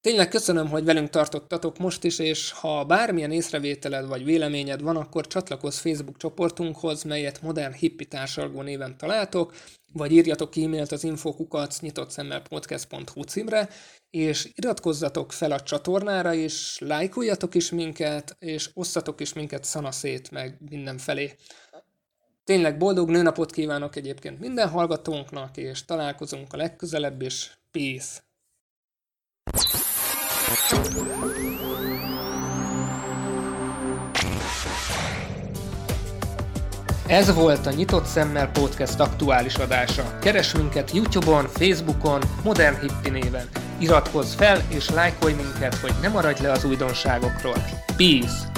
Tényleg 0.00 0.28
köszönöm, 0.28 0.68
hogy 0.68 0.84
velünk 0.84 1.10
tartottatok 1.10 1.78
most 1.78 2.04
is, 2.04 2.18
és 2.18 2.50
ha 2.50 2.84
bármilyen 2.84 3.32
észrevételed 3.32 4.06
vagy 4.06 4.24
véleményed 4.24 4.82
van, 4.82 4.96
akkor 4.96 5.26
csatlakozz 5.26 5.78
Facebook 5.78 6.16
csoportunkhoz, 6.16 7.02
melyet 7.02 7.42
Modern 7.42 7.72
Hippi 7.72 8.06
társalgó 8.06 8.62
néven 8.62 8.96
találtok, 8.96 9.54
vagy 9.92 10.12
írjatok 10.12 10.56
e-mailt 10.56 10.92
az 10.92 11.04
infokukat 11.04 11.74
nyitott 11.80 12.10
szemmel 12.10 12.42
podcast.hu 12.42 13.22
címre, 13.22 13.68
és 14.10 14.50
iratkozzatok 14.54 15.32
fel 15.32 15.52
a 15.52 15.60
csatornára, 15.60 16.34
és 16.34 16.78
lájkoljatok 16.78 17.54
is 17.54 17.70
minket, 17.70 18.36
és 18.38 18.70
osszatok 18.74 19.20
is 19.20 19.32
minket 19.32 19.64
szanaszét, 19.64 20.30
meg 20.30 20.56
mindenfelé. 20.70 21.34
Tényleg 22.44 22.76
boldog 22.76 23.10
nőnapot 23.10 23.52
kívánok 23.52 23.96
egyébként 23.96 24.40
minden 24.40 24.68
hallgatónknak, 24.68 25.56
és 25.56 25.84
találkozunk 25.84 26.52
a 26.52 26.56
legközelebb 26.56 27.22
is. 27.22 27.58
Peace! 27.70 28.26
Ez 37.08 37.34
volt 37.34 37.66
a 37.66 37.70
Nyitott 37.70 38.04
Szemmel 38.04 38.50
Podcast 38.50 39.00
aktuális 39.00 39.54
adása. 39.54 40.18
Keres 40.20 40.52
minket 40.54 40.92
Youtube-on, 40.92 41.48
Facebookon, 41.48 42.22
Modern 42.44 42.80
Hippi 42.80 43.10
néven. 43.10 43.48
Iratkozz 43.78 44.34
fel 44.34 44.62
és 44.68 44.90
lájkolj 44.90 45.34
minket, 45.34 45.74
hogy 45.74 45.94
ne 46.02 46.08
maradj 46.08 46.42
le 46.42 46.50
az 46.50 46.64
újdonságokról. 46.64 47.64
Peace! 47.96 48.57